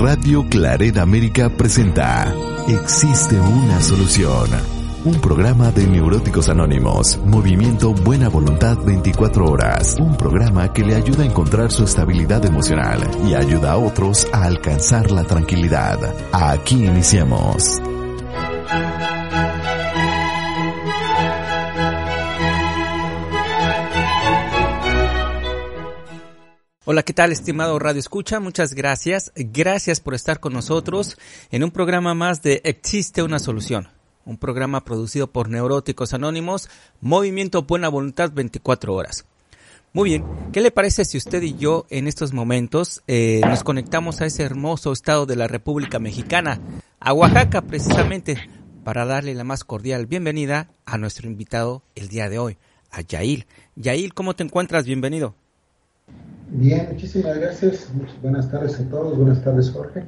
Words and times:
Radio 0.00 0.46
Claret 0.48 0.96
América 0.96 1.50
presenta 1.50 2.34
Existe 2.66 3.38
una 3.38 3.82
solución. 3.82 4.48
Un 5.04 5.20
programa 5.20 5.70
de 5.72 5.86
Neuróticos 5.86 6.48
Anónimos, 6.48 7.18
Movimiento 7.26 7.92
Buena 7.92 8.30
Voluntad 8.30 8.78
24 8.78 9.44
horas. 9.44 9.96
Un 10.00 10.16
programa 10.16 10.72
que 10.72 10.84
le 10.84 10.94
ayuda 10.94 11.24
a 11.24 11.26
encontrar 11.26 11.70
su 11.70 11.84
estabilidad 11.84 12.46
emocional 12.46 12.98
y 13.28 13.34
ayuda 13.34 13.72
a 13.72 13.76
otros 13.76 14.26
a 14.32 14.44
alcanzar 14.44 15.10
la 15.10 15.24
tranquilidad. 15.24 15.98
Aquí 16.32 16.82
iniciamos. 16.82 17.78
Hola, 26.92 27.04
¿qué 27.04 27.12
tal, 27.12 27.30
estimado 27.30 27.78
Radio 27.78 28.00
Escucha? 28.00 28.40
Muchas 28.40 28.74
gracias. 28.74 29.30
Gracias 29.36 30.00
por 30.00 30.14
estar 30.14 30.40
con 30.40 30.52
nosotros 30.52 31.18
en 31.52 31.62
un 31.62 31.70
programa 31.70 32.14
más 32.14 32.42
de 32.42 32.62
Existe 32.64 33.22
una 33.22 33.38
solución. 33.38 33.86
Un 34.24 34.38
programa 34.38 34.82
producido 34.82 35.28
por 35.30 35.48
Neuróticos 35.48 36.14
Anónimos, 36.14 36.68
Movimiento 37.00 37.62
Buena 37.62 37.88
Voluntad 37.88 38.32
24 38.32 38.92
horas. 38.92 39.24
Muy 39.92 40.10
bien, 40.10 40.24
¿qué 40.52 40.60
le 40.60 40.72
parece 40.72 41.04
si 41.04 41.16
usted 41.16 41.40
y 41.42 41.54
yo 41.54 41.86
en 41.90 42.08
estos 42.08 42.32
momentos 42.32 43.04
eh, 43.06 43.40
nos 43.46 43.62
conectamos 43.62 44.20
a 44.20 44.26
ese 44.26 44.42
hermoso 44.42 44.90
estado 44.90 45.26
de 45.26 45.36
la 45.36 45.46
República 45.46 46.00
Mexicana, 46.00 46.60
a 46.98 47.12
Oaxaca 47.12 47.62
precisamente, 47.62 48.36
para 48.82 49.04
darle 49.04 49.36
la 49.36 49.44
más 49.44 49.62
cordial 49.62 50.06
bienvenida 50.06 50.72
a 50.86 50.98
nuestro 50.98 51.28
invitado 51.28 51.84
el 51.94 52.08
día 52.08 52.28
de 52.28 52.40
hoy, 52.40 52.58
a 52.90 53.02
Yail. 53.02 53.46
Yail, 53.76 54.12
¿cómo 54.12 54.34
te 54.34 54.42
encuentras? 54.42 54.86
Bienvenido. 54.86 55.36
Bien, 56.50 56.88
muchísimas 56.90 57.38
gracias. 57.38 57.88
buenas 58.22 58.50
tardes 58.50 58.78
a 58.80 58.88
todos. 58.88 59.16
Buenas 59.16 59.42
tardes, 59.42 59.70
Jorge. 59.70 60.04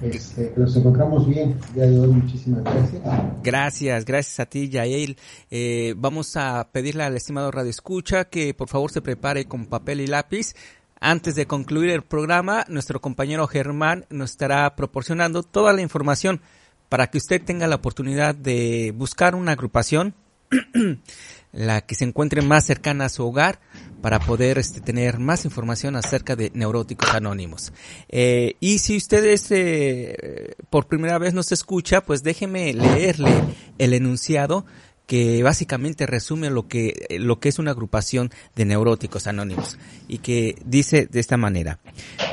Este, 0.00 0.52
nos 0.56 0.76
encontramos 0.76 1.28
bien. 1.28 1.56
Ya 1.74 1.86
de 1.86 2.06
muchísimas 2.06 2.64
gracias. 2.64 3.02
Gracias, 3.42 4.04
gracias 4.04 4.40
a 4.40 4.46
ti, 4.46 4.68
Yael. 4.68 5.16
Eh, 5.50 5.94
vamos 5.96 6.36
a 6.36 6.68
pedirle 6.72 7.04
al 7.04 7.16
estimado 7.16 7.50
Radio 7.50 7.70
Escucha 7.70 8.24
que 8.24 8.54
por 8.54 8.68
favor 8.68 8.90
se 8.90 9.02
prepare 9.02 9.44
con 9.46 9.66
papel 9.66 10.00
y 10.00 10.06
lápiz. 10.06 10.54
Antes 11.00 11.34
de 11.34 11.46
concluir 11.46 11.90
el 11.90 12.02
programa, 12.02 12.64
nuestro 12.68 13.00
compañero 13.00 13.46
Germán 13.48 14.06
nos 14.08 14.30
estará 14.30 14.74
proporcionando 14.76 15.42
toda 15.42 15.72
la 15.72 15.82
información 15.82 16.40
para 16.88 17.08
que 17.08 17.18
usted 17.18 17.42
tenga 17.42 17.66
la 17.66 17.76
oportunidad 17.76 18.34
de 18.34 18.92
buscar 18.96 19.34
una 19.34 19.52
agrupación 19.52 20.14
la 21.52 21.82
que 21.82 21.94
se 21.94 22.04
encuentre 22.04 22.42
más 22.42 22.64
cercana 22.64 23.06
a 23.06 23.08
su 23.08 23.24
hogar 23.24 23.60
para 24.00 24.18
poder 24.18 24.58
este, 24.58 24.80
tener 24.80 25.18
más 25.18 25.44
información 25.44 25.96
acerca 25.96 26.34
de 26.34 26.50
neuróticos 26.54 27.14
anónimos. 27.14 27.72
Eh, 28.08 28.56
y 28.58 28.78
si 28.78 28.96
usted 28.96 29.38
eh, 29.50 30.54
por 30.70 30.86
primera 30.86 31.18
vez 31.18 31.34
nos 31.34 31.52
escucha, 31.52 32.00
pues 32.00 32.22
déjeme 32.22 32.72
leerle 32.72 33.32
el 33.78 33.94
enunciado 33.94 34.64
que 35.06 35.42
básicamente 35.42 36.06
resume 36.06 36.48
lo 36.48 36.68
que, 36.68 37.06
lo 37.18 37.38
que 37.38 37.48
es 37.48 37.58
una 37.58 37.72
agrupación 37.72 38.30
de 38.56 38.64
neuróticos 38.64 39.26
anónimos 39.26 39.78
y 40.08 40.18
que 40.18 40.56
dice 40.64 41.06
de 41.06 41.20
esta 41.20 41.36
manera. 41.36 41.80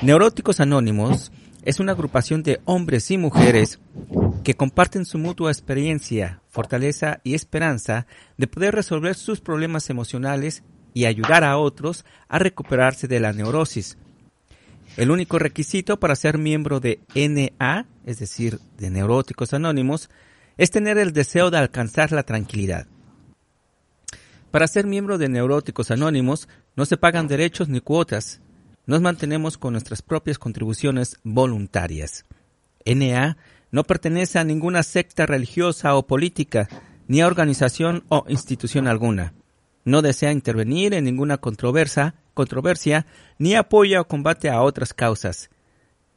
Neuróticos 0.02 0.60
anónimos 0.60 1.32
es 1.64 1.80
una 1.80 1.92
agrupación 1.92 2.42
de 2.42 2.62
hombres 2.66 3.12
y 3.12 3.18
mujeres 3.18 3.80
que 4.44 4.56
comparten 4.56 5.06
su 5.06 5.18
mutua 5.18 5.52
experiencia, 5.52 6.42
fortaleza 6.60 7.22
y 7.24 7.36
esperanza 7.36 8.06
de 8.38 8.46
poder 8.46 8.76
resolver 8.76 9.16
sus 9.16 9.40
problemas 9.40 9.90
emocionales 9.90 10.62
y 10.94 11.06
ayudar 11.06 11.46
a 11.46 11.58
otros 11.58 12.04
a 12.28 12.38
recuperarse 12.38 13.08
de 13.08 13.22
la 13.22 13.32
neurosis. 13.32 13.98
El 14.98 15.10
único 15.10 15.40
requisito 15.40 16.02
para 16.02 16.18
ser 16.18 16.38
miembro 16.38 16.82
de 16.82 17.00
NA, 17.16 17.86
es 18.06 18.20
decir, 18.20 18.60
de 18.78 18.90
Neuróticos 18.90 19.54
Anónimos, 19.54 20.10
es 20.58 20.70
tener 20.70 20.98
el 20.98 21.14
deseo 21.14 21.50
de 21.50 21.60
alcanzar 21.60 22.12
la 22.12 22.24
tranquilidad. 22.24 22.88
Para 24.52 24.68
ser 24.68 24.86
miembro 24.86 25.18
de 25.18 25.30
Neuróticos 25.30 25.92
Anónimos 25.92 26.50
no 26.76 26.84
se 26.86 26.98
pagan 26.98 27.30
derechos 27.30 27.70
ni 27.70 27.80
cuotas, 27.80 28.42
nos 28.86 29.00
mantenemos 29.00 29.58
con 29.58 29.72
nuestras 29.72 30.02
propias 30.02 30.38
contribuciones 30.38 31.22
voluntarias. 31.24 32.26
NA 32.86 33.38
no 33.72 33.84
pertenece 33.84 34.40
a 34.40 34.44
ninguna 34.44 34.84
secta 34.84 35.26
religiosa 35.26 35.96
o 35.96 36.08
política, 36.08 36.68
ni 37.08 37.22
a 37.22 37.28
organización 37.28 38.04
o 38.10 38.26
institución 38.28 38.88
alguna. 38.88 39.34
No 39.86 40.02
desea 40.02 40.32
intervenir 40.32 40.94
en 40.94 41.06
ninguna 41.06 41.38
controversia, 41.38 42.16
controversia 42.34 43.06
ni 43.38 43.56
apoya 43.56 44.02
o 44.02 44.08
combate 44.08 44.50
a 44.50 44.62
otras 44.62 44.94
causas. 44.94 45.50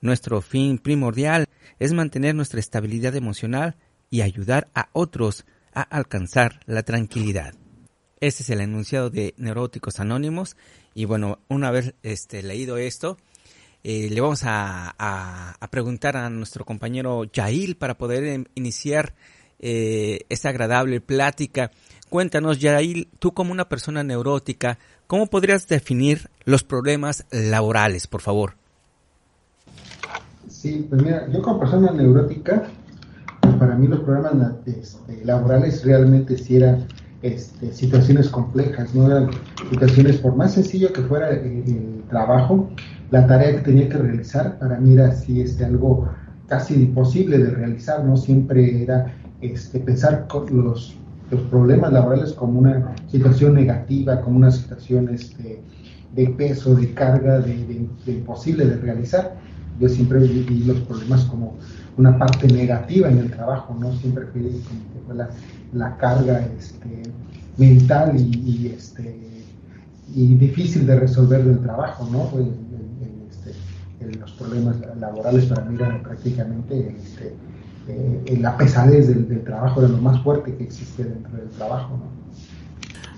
Nuestro 0.01 0.43
fin 0.43 0.79
primordial 0.79 1.47
es 1.79 1.93
mantener 1.93 2.35
nuestra 2.35 2.61
estabilidad 2.61 3.15
emocional 3.17 3.77
y 4.11 4.21
ayudar 4.21 4.69
a 4.75 4.89
otros 4.93 5.45
a 5.73 5.83
alcanzar 5.83 6.61
la 6.67 6.83
tranquilidad. 6.83 7.55
Ese 8.21 8.43
es 8.43 8.51
el 8.51 8.61
enunciado 8.61 9.11
de 9.11 9.35
Neuróticos 9.37 9.99
Anónimos 9.99 10.57
y 10.95 11.07
bueno, 11.07 11.39
una 11.49 11.71
vez 11.71 11.95
este, 12.03 12.43
leído 12.43 12.77
esto, 12.77 13.17
eh, 13.85 14.09
le 14.11 14.21
vamos 14.21 14.43
a, 14.45 15.57
preguntar 15.71 16.17
a 16.17 16.31
nuestro 16.31 16.65
compañero 16.65 17.25
Yail 17.25 17.77
para 17.77 17.97
poder 17.97 18.25
em, 18.25 18.45
iniciar 18.55 19.15
eh, 19.59 20.21
esta 20.29 20.51
agradable 20.51 21.01
plática. 21.01 21.71
Cuéntanos, 22.09 22.59
Yail, 22.59 23.09
tú 23.19 23.33
como 23.33 23.53
una 23.53 23.69
persona 23.69 24.03
neurótica, 24.03 24.79
¿cómo 25.07 25.27
podrías 25.27 25.67
definir 25.67 26.29
los 26.45 26.63
problemas 26.63 27.25
laborales, 27.31 28.07
por 28.07 28.21
favor? 28.21 28.55
Sí, 30.49 30.87
pues 30.89 31.03
mira, 31.03 31.27
yo 31.31 31.41
como 31.41 31.59
persona 31.59 31.91
neurótica, 31.93 32.69
para 33.59 33.75
mí 33.75 33.89
los 33.89 34.01
problemas 34.01 34.55
este, 34.67 35.25
laborales 35.25 35.85
realmente 35.85 36.37
sí 36.37 36.57
eran 36.57 36.87
este, 37.23 37.73
situaciones 37.73 38.29
complejas, 38.29 38.95
no 38.95 39.07
eran 39.07 39.31
situaciones, 39.71 40.19
por 40.19 40.35
más 40.37 40.55
sencillo 40.55 40.93
que 40.93 41.03
fuera 41.03 41.31
el, 41.31 42.03
trabajo, 42.11 42.69
la 43.13 43.27
tarea 43.27 43.57
que 43.57 43.59
tenía 43.59 43.89
que 43.91 43.99
realizar, 43.99 44.59
para 44.59 44.81
mí 44.81 44.95
era 44.95 45.09
así 45.09 45.43
este, 45.43 45.67
algo 45.67 46.09
casi 46.49 46.75
imposible 46.75 47.37
de 47.39 47.51
realizar, 47.51 48.03
no 48.05 48.17
siempre 48.17 48.83
era 48.83 49.15
este, 49.43 49.81
pensar 49.81 50.27
los, 50.51 50.97
los 51.31 51.41
problemas 51.43 51.93
laborales 51.93 52.33
como 52.33 52.59
una 52.59 52.95
situación 53.09 53.55
negativa, 53.55 54.23
como 54.23 54.39
una 54.39 54.51
situación 54.51 55.11
este, 55.11 55.63
de 56.15 56.27
peso, 56.31 56.75
de 56.75 56.95
carga, 56.95 57.41
de, 57.41 57.87
imposible 58.07 58.65
de 58.65 58.77
realizar. 58.77 59.35
Yo 59.79 59.91
siempre 59.91 60.21
vi 60.21 60.65
los 60.65 60.81
problemas 60.81 61.25
como 61.27 61.59
una 61.99 62.19
parte 62.19 62.47
negativa 62.47 63.11
en 63.11 63.19
el 63.19 63.31
trabajo, 63.31 63.77
¿no? 63.79 63.93
Siempre 63.97 64.25
como 64.33 65.15
la, 65.15 65.29
la 65.75 65.97
carga 65.99 66.47
este, 66.59 67.03
mental 67.59 68.15
y, 68.17 68.73
este, 68.75 69.32
y 70.15 70.35
difícil 70.35 70.87
de 70.87 70.99
resolver 70.99 71.45
del 71.45 71.61
trabajo, 71.61 72.09
¿no? 72.11 72.29
Pues, 72.31 72.47
este, 73.31 74.19
los 74.19 74.33
problemas 74.33 74.77
laborales 74.99 75.47
para 75.47 75.65
mí 75.65 75.77
eran 75.77 76.03
prácticamente 76.03 76.95
este, 76.97 77.35
eh, 77.89 78.39
la 78.39 78.57
pesadez 78.57 79.09
del, 79.09 79.43
trabajo, 79.45 79.81
de 79.81 79.89
lo 79.89 79.99
más 79.99 80.23
fuerte 80.23 80.55
que 80.55 80.65
existe 80.65 81.05
dentro 81.05 81.37
del 81.37 81.49
trabajo, 81.51 81.97
¿no? 81.97 82.23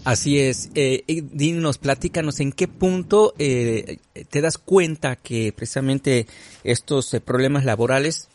Así 0.05 0.39
es. 0.39 0.71
Eh, 0.75 1.03
dinos, 1.33 1.79
platícanos, 1.79 2.39
¿en 2.41 2.53
qué 2.53 2.69
punto 2.69 3.33
eh, 3.39 4.01
te 4.29 4.43
das 4.43 4.59
cuenta 4.59 5.17
que 5.17 5.53
precisamente 5.57 6.27
estos 6.63 7.15
eh, 7.15 7.21
problemas 7.21 7.65
laborales 7.65 8.29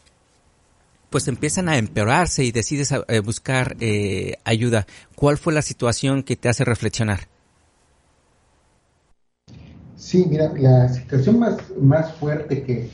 pues 1.09 1.27
empiezan 1.27 1.69
a 1.69 1.77
empeorarse 1.77 2.43
y 2.43 2.51
decides 2.51 2.91
eh, 2.91 3.19
buscar 3.19 3.75
eh, 3.79 4.37
ayuda. 4.43 4.85
¿Cuál 5.15 5.37
fue 5.37 5.53
la 5.53 5.61
situación 5.61 6.23
que 6.23 6.35
te 6.35 6.49
hace 6.49 6.65
reflexionar? 6.65 7.27
Sí, 9.99 10.25
mira, 10.29 10.51
la 10.57 10.87
situación 10.87 11.39
más, 11.39 11.57
más 11.77 12.13
fuerte 12.13 12.63
que, 12.63 12.89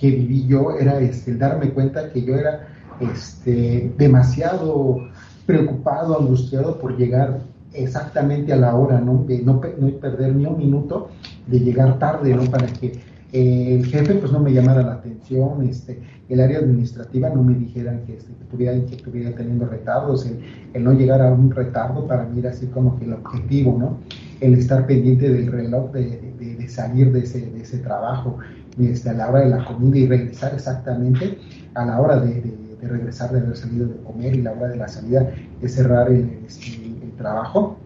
viví 0.00 0.46
yo 0.46 0.70
era 0.72 0.98
este, 1.00 1.36
darme 1.36 1.70
cuenta 1.70 2.10
que 2.10 2.24
yo 2.24 2.34
era 2.34 2.68
este, 2.98 3.92
demasiado 3.98 5.06
preocupado, 5.44 6.18
angustiado 6.18 6.78
por 6.78 6.96
llegar 6.96 7.40
exactamente 7.74 8.54
a 8.54 8.56
la 8.56 8.74
hora, 8.74 8.98
¿no? 9.00 9.26
No, 9.44 9.60
no 9.78 9.90
perder 10.00 10.34
ni 10.34 10.46
un 10.46 10.56
minuto 10.56 11.10
de 11.46 11.60
llegar 11.60 11.98
tarde, 11.98 12.34
¿no? 12.34 12.50
Para 12.50 12.66
que 12.68 13.00
el 13.32 13.84
jefe 13.84 14.14
pues 14.14 14.32
no 14.32 14.40
me 14.40 14.54
llamara 14.54 14.82
la 14.82 14.94
atención, 14.94 15.62
este, 15.68 16.00
el 16.28 16.40
área 16.40 16.58
administrativa 16.58 17.30
no 17.30 17.42
me 17.42 17.54
dijera 17.54 18.00
que, 18.04 18.16
este, 18.16 18.32
estuviera, 18.40 19.36
teniendo 19.36 19.66
retardos, 19.66 20.26
el, 20.26 20.82
no 20.82 20.92
llegar 20.92 21.22
a 21.22 21.32
un 21.32 21.50
retardo 21.50 22.06
para 22.06 22.24
mí 22.24 22.40
era 22.40 22.50
así 22.50 22.66
como 22.66 22.98
que 22.98 23.04
el 23.04 23.12
objetivo, 23.12 23.76
¿no? 23.78 23.98
El 24.40 24.54
estar 24.54 24.86
pendiente 24.86 25.32
del 25.32 25.50
reloj 25.50 25.92
de, 25.92 26.68
salir 26.68 27.12
de 27.12 27.20
ese, 27.20 27.46
de 27.46 27.62
ese 27.62 27.78
trabajo 27.78 28.38
este, 28.78 29.08
a 29.08 29.12
la 29.12 29.30
hora 29.30 29.40
de 29.40 29.50
la 29.50 29.64
comida 29.64 29.98
y 29.98 30.06
regresar 30.08 30.52
exactamente 30.52 31.38
a 31.74 31.86
la 31.86 32.00
hora 32.00 32.18
de, 32.18 32.42
regresar 32.82 33.32
de 33.32 33.40
haber 33.40 33.56
salido 33.56 33.86
de 33.86 33.96
comer 34.02 34.34
y 34.34 34.42
la 34.42 34.52
hora 34.52 34.68
de 34.68 34.76
la 34.76 34.88
salida 34.88 35.30
de 35.60 35.68
cerrar 35.68 36.10
el, 36.10 36.40
este, 36.46 36.84
el 37.02 37.12
trabajo. 37.16 37.78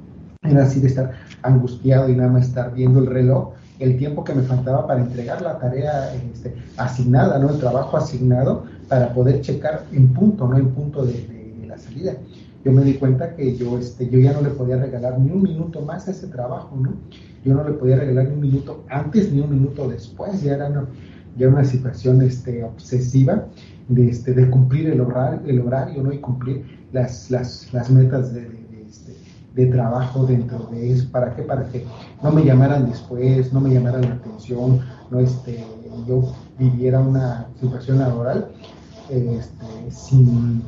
Era 0.43 0.63
así 0.63 0.81
de 0.81 0.87
estar 0.87 1.13
angustiado 1.43 2.09
y 2.09 2.17
nada 2.17 2.31
más 2.31 2.49
estar 2.49 2.75
viendo 2.75 3.01
el 3.01 3.07
reloj 3.07 3.53
el 3.81 3.97
tiempo 3.97 4.23
que 4.23 4.35
me 4.35 4.43
faltaba 4.43 4.87
para 4.87 5.01
entregar 5.01 5.41
la 5.43 5.59
tarea 5.59 6.15
este, 6.15 6.55
asignada, 6.77 7.39
¿no? 7.39 7.51
El 7.51 7.59
trabajo 7.59 7.97
asignado 7.97 8.65
para 8.89 9.13
poder 9.13 9.41
checar 9.41 9.85
en 9.93 10.13
punto, 10.13 10.47
¿no? 10.47 10.57
En 10.57 10.69
punto 10.69 11.05
de, 11.05 11.41
la 11.67 11.79
salida. 11.79 12.15
Yo 12.65 12.73
me 12.73 12.83
di 12.83 12.95
cuenta 12.95 13.35
que 13.37 13.57
yo, 13.57 13.79
este, 13.79 14.09
yo 14.11 14.19
ya 14.19 14.33
no 14.33 14.43
le 14.43 14.51
podía 14.51 14.77
regalar 14.77 15.19
ni 15.19 15.31
un 15.31 15.43
minuto 15.43 15.81
más 15.83 16.09
ese 16.09 16.27
trabajo, 16.27 16.77
¿no? 16.77 16.93
Yo 17.45 17.55
no 17.55 17.65
le 17.65 17.73
podía 17.75 17.97
regalar 17.97 18.27
ni 18.27 18.35
un 18.35 18.41
minuto 18.41 18.85
antes 18.89 19.33
ni 19.33 19.41
un 19.41 19.51
minuto 19.51 19.89
después, 19.89 20.43
ya 20.43 20.55
era 20.55 20.69
una, 20.69 20.87
ya 21.39 21.49
una 21.49 21.65
situación 21.65 22.21
este, 22.23 22.65
obsesiva 22.65 23.47
de, 23.89 24.11
este, 24.11 24.35
de 24.35 24.51
cumplir 24.51 24.91
el 24.91 25.01
horario, 25.01 25.41
el 25.47 25.61
horario 25.61 26.03
¿no? 26.03 26.13
y 26.13 26.19
cumplir 26.19 26.65
las, 26.93 27.31
las, 27.31 27.73
las 27.73 27.89
metas 27.89 28.35
de, 28.35 28.60
de, 29.61 29.67
trabajo 29.67 30.27
dentro 30.27 30.69
de 30.71 30.93
eso. 30.93 31.11
¿Para 31.11 31.35
qué? 31.35 31.43
Para 31.43 31.65
que 31.69 31.85
no 32.23 32.31
me 32.31 32.45
llamaran 32.45 32.89
después, 32.89 33.53
no 33.53 33.61
me 33.61 33.73
llamaran 33.73 34.03
la 34.03 34.15
atención, 34.15 34.81
no 35.11 35.21
este, 35.21 35.65
yo 36.07 36.33
viviera 36.59 37.01
una 37.01 37.47
situación 37.61 37.99
laboral 37.99 38.49
este, 39.09 39.91
sin, 39.91 40.63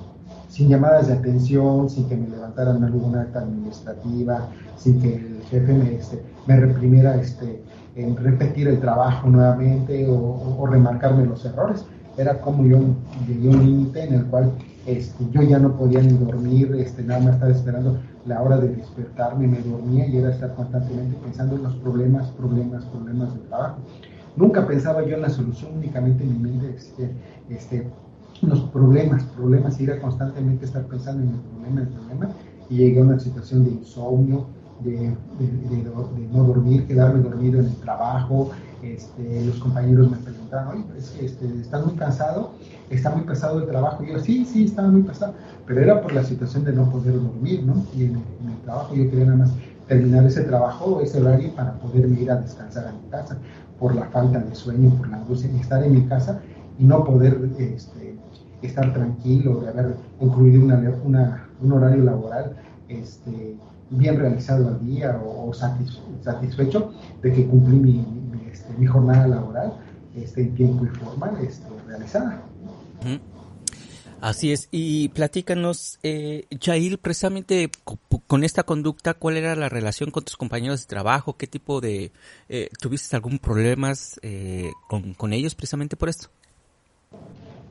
sin 0.49 0.69
llamadas 0.69 1.09
de 1.09 1.15
atención, 1.15 1.89
sin 1.89 2.09
que 2.09 2.17
me 2.17 2.29
levantaran 2.29 2.83
alguna 2.83 3.23
acta 3.23 3.41
administrativa, 3.41 4.49
sin 4.77 5.01
que 5.01 5.17
el 5.17 5.43
jefe 5.51 5.73
me, 5.73 5.95
este, 5.95 6.23
me 6.47 6.57
reprimiera 6.59 7.17
este, 7.17 7.63
en 7.95 8.17
repetir 8.17 8.69
el 8.69 8.81
trabajo 8.81 9.29
nuevamente 9.29 10.09
o, 10.09 10.57
o 10.59 10.67
remarcarme 10.67 11.27
los 11.27 11.45
errores 11.45 11.85
era 12.17 12.41
como 12.41 12.65
yo 12.67 12.79
llegué 13.27 13.49
a 13.49 13.57
un 13.57 13.65
límite 13.65 14.05
en 14.05 14.15
el 14.15 14.27
cual 14.27 14.53
este, 14.87 15.25
yo 15.31 15.43
ya 15.43 15.59
no 15.59 15.77
podía 15.77 16.01
ni 16.01 16.13
dormir, 16.13 16.75
este, 16.79 17.03
nada 17.03 17.21
más 17.21 17.35
estaba 17.35 17.53
esperando 17.53 17.99
la 18.27 18.43
hora 18.43 18.59
de 18.59 18.69
despertarme, 18.69 19.47
me 19.47 19.61
dormía 19.61 20.07
y 20.07 20.17
era 20.17 20.31
estar 20.31 20.55
constantemente 20.55 21.17
pensando 21.23 21.57
en 21.57 21.65
los 21.65 21.75
problemas, 21.77 22.29
problemas, 22.31 22.85
problemas 22.85 23.35
del 23.35 23.43
trabajo. 23.49 23.79
Nunca 24.37 24.67
pensaba 24.67 25.05
yo 25.05 25.17
en 25.17 25.23
la 25.23 25.31
solución, 25.31 25.73
únicamente 25.77 26.25
en 26.25 26.33
mi 26.33 26.51
mente 26.51 26.75
este, 26.77 27.11
este, 27.51 27.91
los 28.41 28.61
problemas, 28.65 29.25
problemas, 29.25 29.81
y 29.81 29.85
era 29.85 30.01
constantemente 30.01 30.65
estar 30.65 30.85
pensando 30.87 31.23
en 31.23 31.31
el 31.31 31.41
problema, 31.41 31.81
el 31.83 31.89
problema, 31.89 32.29
y 32.71 32.77
llegué 32.77 33.01
a 33.01 33.05
una 33.05 33.19
situación 33.19 33.65
de 33.65 33.71
insomnio, 33.71 34.47
de, 34.81 35.15
no 36.33 36.45
dormir, 36.45 36.87
quedarme 36.87 37.21
dormido 37.21 37.61
en 37.61 37.67
el 37.67 37.77
trabajo. 37.77 38.51
Este, 38.83 39.45
los 39.47 39.57
compañeros 39.61 40.11
me 40.11 40.17
preguntaban, 40.17 40.69
oye, 40.69 40.85
es 40.99 41.11
que 41.11 41.27
este, 41.27 41.47
estás 41.61 41.87
muy 41.87 41.95
cansado, 41.95 42.51
está 42.91 43.11
muy 43.11 43.23
pesado 43.25 43.61
el 43.61 43.67
trabajo. 43.67 44.03
Yo, 44.03 44.19
sí, 44.19 44.45
sí, 44.45 44.65
estaba 44.65 44.89
muy 44.89 45.03
pesado, 45.03 45.35
pero 45.67 45.81
era 45.81 46.03
por 46.03 46.13
la 46.13 46.25
situación 46.25 46.65
de 46.65 46.73
no 46.73 46.91
poder 46.91 47.15
dormir, 47.15 47.63
¿no? 47.63 47.85
Y 47.97 48.05
en, 48.05 48.17
el 48.17 48.61
trabajo 48.65 48.95
yo 48.95 49.09
quería 49.09 49.27
nada 49.27 49.39
más 49.39 49.53
terminar 49.87 50.25
ese 50.27 50.43
trabajo, 50.43 51.01
ese 51.01 51.21
horario, 51.21 51.55
para 51.55 51.75
poderme 51.75 52.21
ir 52.21 52.31
a 52.31 52.37
descansar 52.37 52.89
a 52.89 52.93
mi 52.93 53.09
casa, 53.09 53.39
por 53.79 53.95
la 53.95 54.07
falta 54.07 54.41
de 54.41 54.55
sueño, 54.55 54.91
por 54.97 55.09
la 55.09 55.19
angustia, 55.19 55.51
estar 55.61 55.83
en 55.85 55.93
mi 55.93 56.03
casa 56.07 56.41
y 56.79 56.85
no 56.85 57.05
poder 57.05 57.39
este, 57.59 58.17
estar 58.63 58.93
tranquilo, 58.93 59.61
de 59.61 59.69
haber 59.69 59.95
concluido 60.19 60.65
una, 60.65 61.49
un 61.61 61.73
horario 61.73 62.03
laboral. 62.03 62.57
Este, 62.89 63.57
bien 63.93 64.19
realizado 64.19 64.69
al 64.69 64.85
día 64.85 65.21
o, 65.25 65.53
satisfecho 65.53 66.93
de 67.23 67.33
que 67.33 67.47
cumplí 67.47 67.77
mi, 67.77 68.07
este, 68.53 68.87
jornada 68.87 69.27
laboral 69.27 69.73
este, 70.17 70.43
en 70.43 70.55
tiempo 70.55 70.85
y 70.85 71.47
este, 71.47 71.67
realizada. 71.87 72.43
Así 74.21 74.53
es, 74.53 74.69
y 74.71 75.09
platícanos, 75.09 75.99
eh, 76.05 76.47
Jair, 76.61 77.01
precisamente 77.01 77.69
con 78.29 78.45
esta 78.45 78.63
conducta, 78.63 79.15
¿cuál 79.15 79.37
era 79.37 79.57
la 79.57 79.69
relación 79.69 80.13
con 80.13 80.25
tus 80.25 80.37
compañeros 80.37 80.83
de 80.83 80.87
trabajo? 80.87 81.37
¿Qué 81.37 81.49
tipo 81.49 81.81
de, 81.81 82.13
eh, 82.49 82.69
tuviste 82.81 83.17
algún 83.17 83.41
problemas 83.41 84.21
eh, 84.23 84.71
con, 84.89 85.15
con 85.15 85.33
ellos 85.33 85.57
precisamente 85.57 85.97
por 85.97 86.09
esto? 86.09 86.29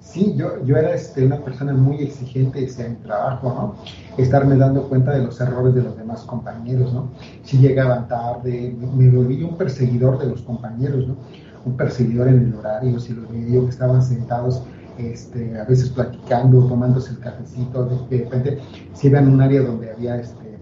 Sí, 0.01 0.33
yo, 0.36 0.65
yo 0.65 0.75
era 0.77 0.95
este, 0.95 1.24
una 1.24 1.38
persona 1.38 1.74
muy 1.74 2.01
exigente 2.01 2.68
en 2.80 2.92
mi 2.92 2.98
trabajo, 2.98 3.50
¿no? 3.50 3.75
Estarme 4.21 4.57
dando 4.57 4.89
cuenta 4.89 5.12
de 5.12 5.24
los 5.24 5.39
errores 5.39 5.75
de 5.75 5.83
los 5.83 5.95
demás 5.95 6.24
compañeros, 6.24 6.92
¿no? 6.92 7.12
Si 7.44 7.59
llegaban 7.59 8.07
tarde, 8.07 8.75
me, 8.95 9.09
volví 9.09 9.44
un 9.44 9.56
perseguidor 9.57 10.18
de 10.18 10.25
los 10.25 10.42
compañeros, 10.42 11.07
¿no? 11.07 11.15
Un 11.65 11.77
perseguidor 11.77 12.30
en 12.30 12.48
el 12.48 12.56
horario, 12.56 13.00
si 13.00 13.13
los 13.13 13.31
veía 13.31 13.62
que 13.62 13.69
estaban 13.69 14.01
sentados 14.01 14.63
este, 14.98 15.57
a 15.59 15.65
veces 15.65 15.89
platicando, 15.89 16.68
tomándose 16.68 17.12
el 17.12 17.19
cafecito, 17.19 17.86
de, 18.09 18.18
repente 18.18 18.57
si 18.94 19.07
iban 19.07 19.27
a 19.27 19.31
un 19.31 19.39
área 19.39 19.62
donde 19.62 19.92
había 19.92 20.19
este, 20.19 20.57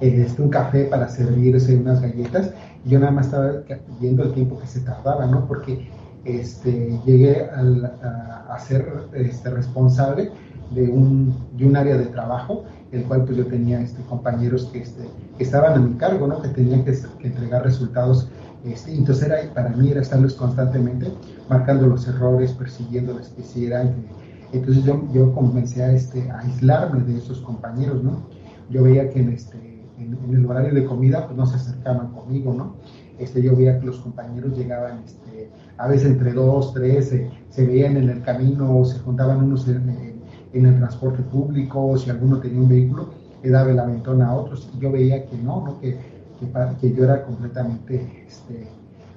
este, 0.00 0.42
un 0.42 0.50
café 0.50 0.86
para 0.86 1.08
servirse 1.08 1.76
unas 1.76 2.02
galletas, 2.02 2.50
yo 2.84 2.98
nada 2.98 3.12
más 3.12 3.26
estaba 3.26 3.52
viendo 4.00 4.24
el 4.24 4.32
tiempo 4.32 4.58
que 4.58 4.66
se 4.66 4.80
tardaba, 4.80 5.26
¿no? 5.26 5.46
Porque 5.46 5.88
este, 6.26 6.98
llegué 7.06 7.48
a, 7.50 8.58
ser 8.58 8.84
este, 9.14 9.50
responsable 9.50 10.30
de 10.72 10.88
un, 10.88 11.34
de 11.56 11.66
un 11.66 11.76
área 11.76 11.96
de 11.96 12.06
trabajo, 12.06 12.64
el 12.90 13.04
cual 13.04 13.24
pues 13.24 13.36
yo 13.36 13.46
tenía 13.46 13.80
este, 13.80 14.02
compañeros 14.02 14.66
que, 14.72 14.80
este, 14.80 15.04
estaban 15.38 15.74
a 15.74 15.78
mi 15.78 15.94
cargo, 15.94 16.26
¿no? 16.26 16.42
que 16.42 16.48
tenían 16.48 16.84
que, 16.84 16.98
entregar 17.20 17.62
resultados. 17.62 18.28
Este, 18.64 18.92
entonces 18.92 19.26
era, 19.26 19.36
para 19.54 19.70
mí 19.70 19.90
era 19.90 20.00
estarles 20.00 20.34
constantemente 20.34 21.12
marcando 21.48 21.86
los 21.86 22.08
errores, 22.08 22.52
persiguiéndoles 22.52 23.28
que 23.28 23.42
hicieran. 23.42 23.94
entonces 24.52 24.84
yo, 24.84 25.04
yo 25.12 25.32
comencé 25.32 25.84
a, 25.84 25.92
este, 25.92 26.28
a 26.30 26.40
aislarme 26.40 27.04
de 27.04 27.18
esos 27.18 27.40
compañeros, 27.40 28.02
¿no? 28.02 28.22
Yo 28.68 28.82
veía 28.82 29.08
que 29.10 29.20
en, 29.20 29.28
este, 29.28 29.84
en, 29.98 30.18
el 30.34 30.44
horario 30.44 30.74
de 30.74 30.84
comida 30.84 31.26
pues 31.26 31.36
no 31.36 31.46
se 31.46 31.54
acercaban 31.54 32.08
conmigo, 32.08 32.52
¿no? 32.52 32.74
Este, 33.18 33.40
yo 33.40 33.54
veía 33.54 33.78
que 33.78 33.86
los 33.86 34.00
compañeros 34.00 34.58
llegaban 34.58 35.02
este, 35.04 35.25
a 35.78 35.88
veces 35.88 36.08
entre 36.08 36.32
dos, 36.32 36.72
tres, 36.72 37.14
se 37.50 37.66
veían 37.66 37.96
en 37.96 38.08
el 38.08 38.22
camino, 38.22 38.84
se 38.84 38.98
juntaban 38.98 39.44
unos 39.44 39.66
en, 39.68 40.16
el 40.52 40.78
transporte 40.78 41.22
público, 41.22 41.98
si 41.98 42.08
alguno 42.08 42.38
tenía 42.38 42.60
un 42.60 42.68
vehículo, 42.68 43.10
le 43.42 43.50
daba 43.50 43.70
el 43.70 43.78
aventón 43.78 44.22
a 44.22 44.34
otros, 44.34 44.70
y 44.74 44.80
yo 44.80 44.90
veía 44.90 45.26
que 45.26 45.36
no, 45.36 45.64
¿no? 45.64 45.80
Que, 45.80 45.98
que, 46.80 46.94
yo 46.94 47.04
era 47.04 47.24
completamente 47.24 48.24
este, 48.26 48.66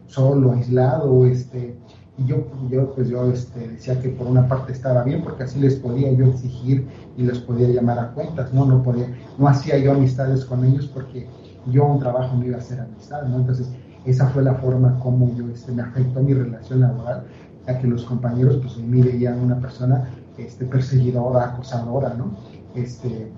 solo, 0.07 0.51
aislado, 0.51 1.25
este, 1.25 1.77
y 2.17 2.25
yo, 2.25 2.45
yo 2.69 2.93
pues 2.93 3.07
yo 3.07 3.31
este, 3.31 3.69
decía 3.69 4.01
que 4.01 4.09
por 4.09 4.27
una 4.27 4.47
parte 4.47 4.73
estaba 4.73 5.03
bien, 5.03 5.23
porque 5.23 5.43
así 5.43 5.59
les 5.59 5.75
podía 5.75 6.11
yo 6.11 6.25
exigir 6.25 6.85
y 7.17 7.23
les 7.23 7.39
podía 7.39 7.69
llamar 7.69 7.99
a 7.99 8.11
cuentas, 8.11 8.53
¿no? 8.53 8.65
No, 8.65 8.83
podía, 8.83 9.07
no 9.37 9.47
hacía 9.47 9.77
yo 9.77 9.93
amistades 9.93 10.43
con 10.43 10.65
ellos 10.65 10.87
porque 10.93 11.27
yo 11.71 11.85
un 11.85 11.99
trabajo 11.99 12.35
no 12.35 12.45
iba 12.45 12.57
a 12.57 12.59
hacer 12.59 12.81
amistad, 12.81 13.23
¿no? 13.23 13.37
Entonces, 13.37 13.69
esa 14.05 14.27
fue 14.29 14.43
la 14.43 14.55
forma 14.55 14.99
como 14.99 15.35
yo 15.35 15.49
este, 15.49 15.71
me 15.71 15.81
afectó 15.81 16.21
mi 16.21 16.33
relación 16.33 16.81
laboral, 16.81 17.23
ya 17.67 17.79
que 17.79 17.87
los 17.87 18.03
compañeros 18.05 18.57
pues 18.57 18.77
me 18.77 19.01
veían 19.01 19.39
una 19.39 19.59
persona 19.59 20.09
este, 20.37 20.65
perseguidora, 20.65 21.53
acosadora, 21.53 22.13
¿no? 22.13 22.31
Este, 22.75 23.31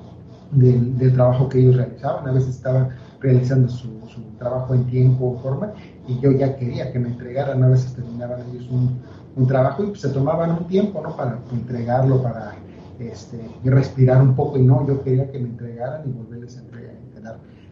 del, 0.51 1.13
trabajo 1.13 1.49
que 1.49 1.59
ellos 1.59 1.75
realizaban. 1.75 2.27
A 2.27 2.31
veces 2.31 2.55
estaban 2.55 2.89
realizando 3.19 3.69
su, 3.69 3.89
trabajo 4.37 4.73
en 4.73 4.85
tiempo 4.87 5.35
o 5.35 5.39
forma 5.39 5.71
y 6.07 6.19
yo 6.19 6.31
ya 6.31 6.55
quería 6.55 6.91
que 6.91 6.99
me 6.99 7.09
entregaran. 7.09 7.63
A 7.63 7.67
veces 7.67 7.93
terminaban 7.93 8.41
ellos 8.51 8.67
un, 8.71 9.47
trabajo 9.47 9.83
y 9.83 9.87
pues, 9.87 10.01
se 10.01 10.09
tomaban 10.09 10.51
un 10.51 10.67
tiempo, 10.67 11.01
¿no? 11.01 11.15
Para 11.15 11.39
entregarlo, 11.51 12.21
para 12.21 12.53
este, 12.99 13.39
respirar 13.63 14.21
un 14.21 14.35
poco 14.35 14.57
y 14.57 14.63
no, 14.63 14.85
yo 14.87 15.03
quería 15.03 15.31
que 15.31 15.39
me 15.39 15.49
entregaran 15.49 16.01
y 16.07 16.11
volverles 16.11 16.57
a 16.57 16.61
entregar, 16.61 16.91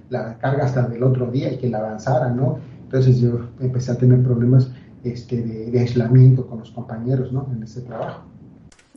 la 0.09 0.37
carga 0.39 0.65
hasta 0.65 0.87
del 0.87 1.03
otro 1.03 1.29
día 1.29 1.51
y 1.51 1.57
que 1.57 1.69
la 1.69 1.79
avanzaran, 1.79 2.35
¿no? 2.35 2.57
Entonces 2.89 3.21
yo 3.21 3.51
empecé 3.59 3.91
a 3.91 3.97
tener 3.99 4.23
problemas 4.23 4.71
este, 5.03 5.43
de, 5.43 5.79
aislamiento 5.79 6.47
con 6.47 6.57
los 6.57 6.71
compañeros, 6.71 7.31
¿no? 7.31 7.47
En 7.55 7.61
ese 7.61 7.81
trabajo. 7.81 8.25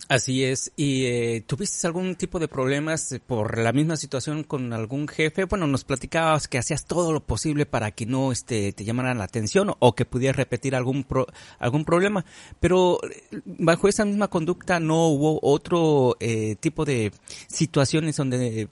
Así 0.08 0.44
es. 0.44 0.72
¿Y 0.76 1.04
eh, 1.04 1.44
tuviste 1.46 1.86
algún 1.86 2.14
tipo 2.14 2.38
de 2.38 2.48
problemas 2.48 3.20
por 3.26 3.58
la 3.58 3.70
misma 3.72 3.96
situación 3.96 4.44
con 4.44 4.72
algún 4.72 5.08
jefe? 5.08 5.44
Bueno, 5.44 5.66
nos 5.66 5.84
platicabas 5.84 6.48
que 6.48 6.56
hacías 6.56 6.86
todo 6.86 7.12
lo 7.12 7.20
posible 7.20 7.66
para 7.66 7.90
que 7.90 8.06
no 8.06 8.32
este, 8.32 8.72
te 8.72 8.84
llamaran 8.84 9.18
la 9.18 9.24
atención 9.24 9.74
o 9.78 9.94
que 9.94 10.06
pudieras 10.06 10.36
repetir 10.36 10.74
algún 10.74 11.06
algún 11.58 11.84
problema, 11.84 12.24
pero 12.60 12.98
eh, 13.04 13.42
bajo 13.44 13.88
esa 13.88 14.06
misma 14.06 14.28
conducta 14.28 14.80
no 14.80 15.08
hubo 15.08 15.38
otro 15.42 16.16
eh, 16.18 16.56
tipo 16.56 16.86
de 16.86 17.12
situaciones 17.46 18.16
donde 18.16 18.70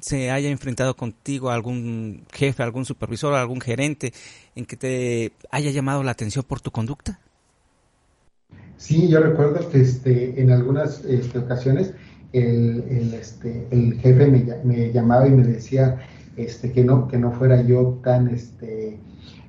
se 0.00 0.30
haya 0.30 0.48
enfrentado 0.48 0.94
contigo 0.94 1.50
algún 1.50 2.24
jefe, 2.32 2.62
algún 2.62 2.84
supervisor, 2.84 3.34
algún 3.34 3.60
gerente 3.60 4.12
en 4.54 4.64
que 4.64 4.76
te 4.76 5.32
haya 5.50 5.70
llamado 5.70 6.02
la 6.02 6.12
atención 6.12 6.44
por 6.46 6.60
tu 6.60 6.70
conducta? 6.70 7.20
Sí, 8.76 9.08
yo 9.08 9.20
recuerdo 9.20 9.68
que 9.70 9.80
este, 9.80 10.40
en 10.40 10.52
algunas 10.52 11.04
este, 11.04 11.38
ocasiones 11.38 11.92
el, 12.32 13.12
este, 13.14 13.66
el 13.70 13.98
jefe 14.00 14.26
me, 14.64 14.92
llamaba 14.92 15.26
y 15.26 15.30
me 15.30 15.42
decía 15.42 15.98
este, 16.36 16.72
que, 16.72 16.84
no, 16.84 17.08
que 17.08 17.18
no 17.18 17.32
fuera 17.32 17.62
yo 17.62 17.98
tan... 18.04 18.28
Este, 18.28 18.98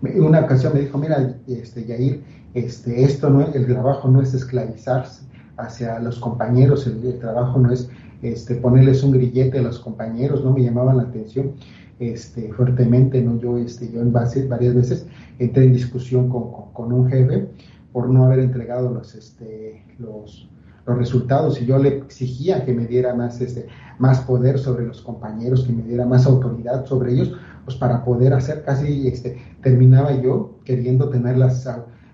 una 0.01 0.41
ocasión 0.41 0.73
me 0.73 0.81
dijo, 0.81 0.97
mira, 0.97 1.35
este, 1.47 1.85
Yair, 1.85 2.23
este, 2.53 3.03
esto 3.03 3.29
no 3.29 3.45
el 3.45 3.67
trabajo 3.67 4.07
no 4.07 4.21
es 4.21 4.33
esclavizarse 4.33 5.23
hacia 5.57 5.99
los 5.99 6.19
compañeros, 6.19 6.87
el 6.87 7.19
trabajo 7.19 7.59
no 7.59 7.71
es 7.71 7.89
este, 8.21 8.55
ponerles 8.55 9.03
un 9.03 9.11
grillete 9.11 9.59
a 9.59 9.61
los 9.61 9.79
compañeros, 9.79 10.43
no 10.43 10.53
me 10.53 10.63
llamaban 10.63 10.97
la 10.97 11.03
atención. 11.03 11.53
este, 11.99 12.53
fuertemente, 12.53 13.21
¿no? 13.21 13.37
Yo, 13.39 13.57
este, 13.57 13.91
yo 13.91 14.01
en 14.01 14.13
base, 14.13 14.47
varias 14.47 14.73
veces 14.73 15.05
entré 15.37 15.65
en 15.65 15.73
discusión 15.73 16.29
con, 16.29 16.71
con, 16.71 16.93
un 16.93 17.09
jefe 17.09 17.49
por 17.91 18.09
no 18.09 18.23
haber 18.23 18.39
entregado 18.39 18.93
los, 18.93 19.15
este, 19.15 19.83
los, 19.97 20.49
los 20.85 20.97
resultados 20.97 21.61
y 21.61 21.65
yo 21.65 21.77
le 21.77 21.97
exigía 21.97 22.65
que 22.65 22.73
me 22.73 22.85
diera 22.87 23.13
más, 23.15 23.41
este, 23.41 23.67
más 23.99 24.21
poder 24.21 24.59
sobre 24.59 24.85
los 24.87 25.01
compañeros, 25.01 25.65
que 25.65 25.73
me 25.73 25.83
diera 25.83 26.05
más 26.05 26.25
autoridad 26.25 26.85
sobre 26.85 27.13
ellos, 27.13 27.33
pues 27.65 27.75
para 27.75 28.03
poder 28.03 28.33
hacer 28.33 28.63
casi, 28.63 29.07
este, 29.07 29.37
terminaba 29.61 30.13
yo 30.21 30.59
queriendo 30.63 31.09
tener 31.09 31.37
las, 31.37 31.67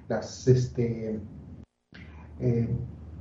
las, 0.09 0.47
este, 0.47 1.19
eh, 2.39 2.69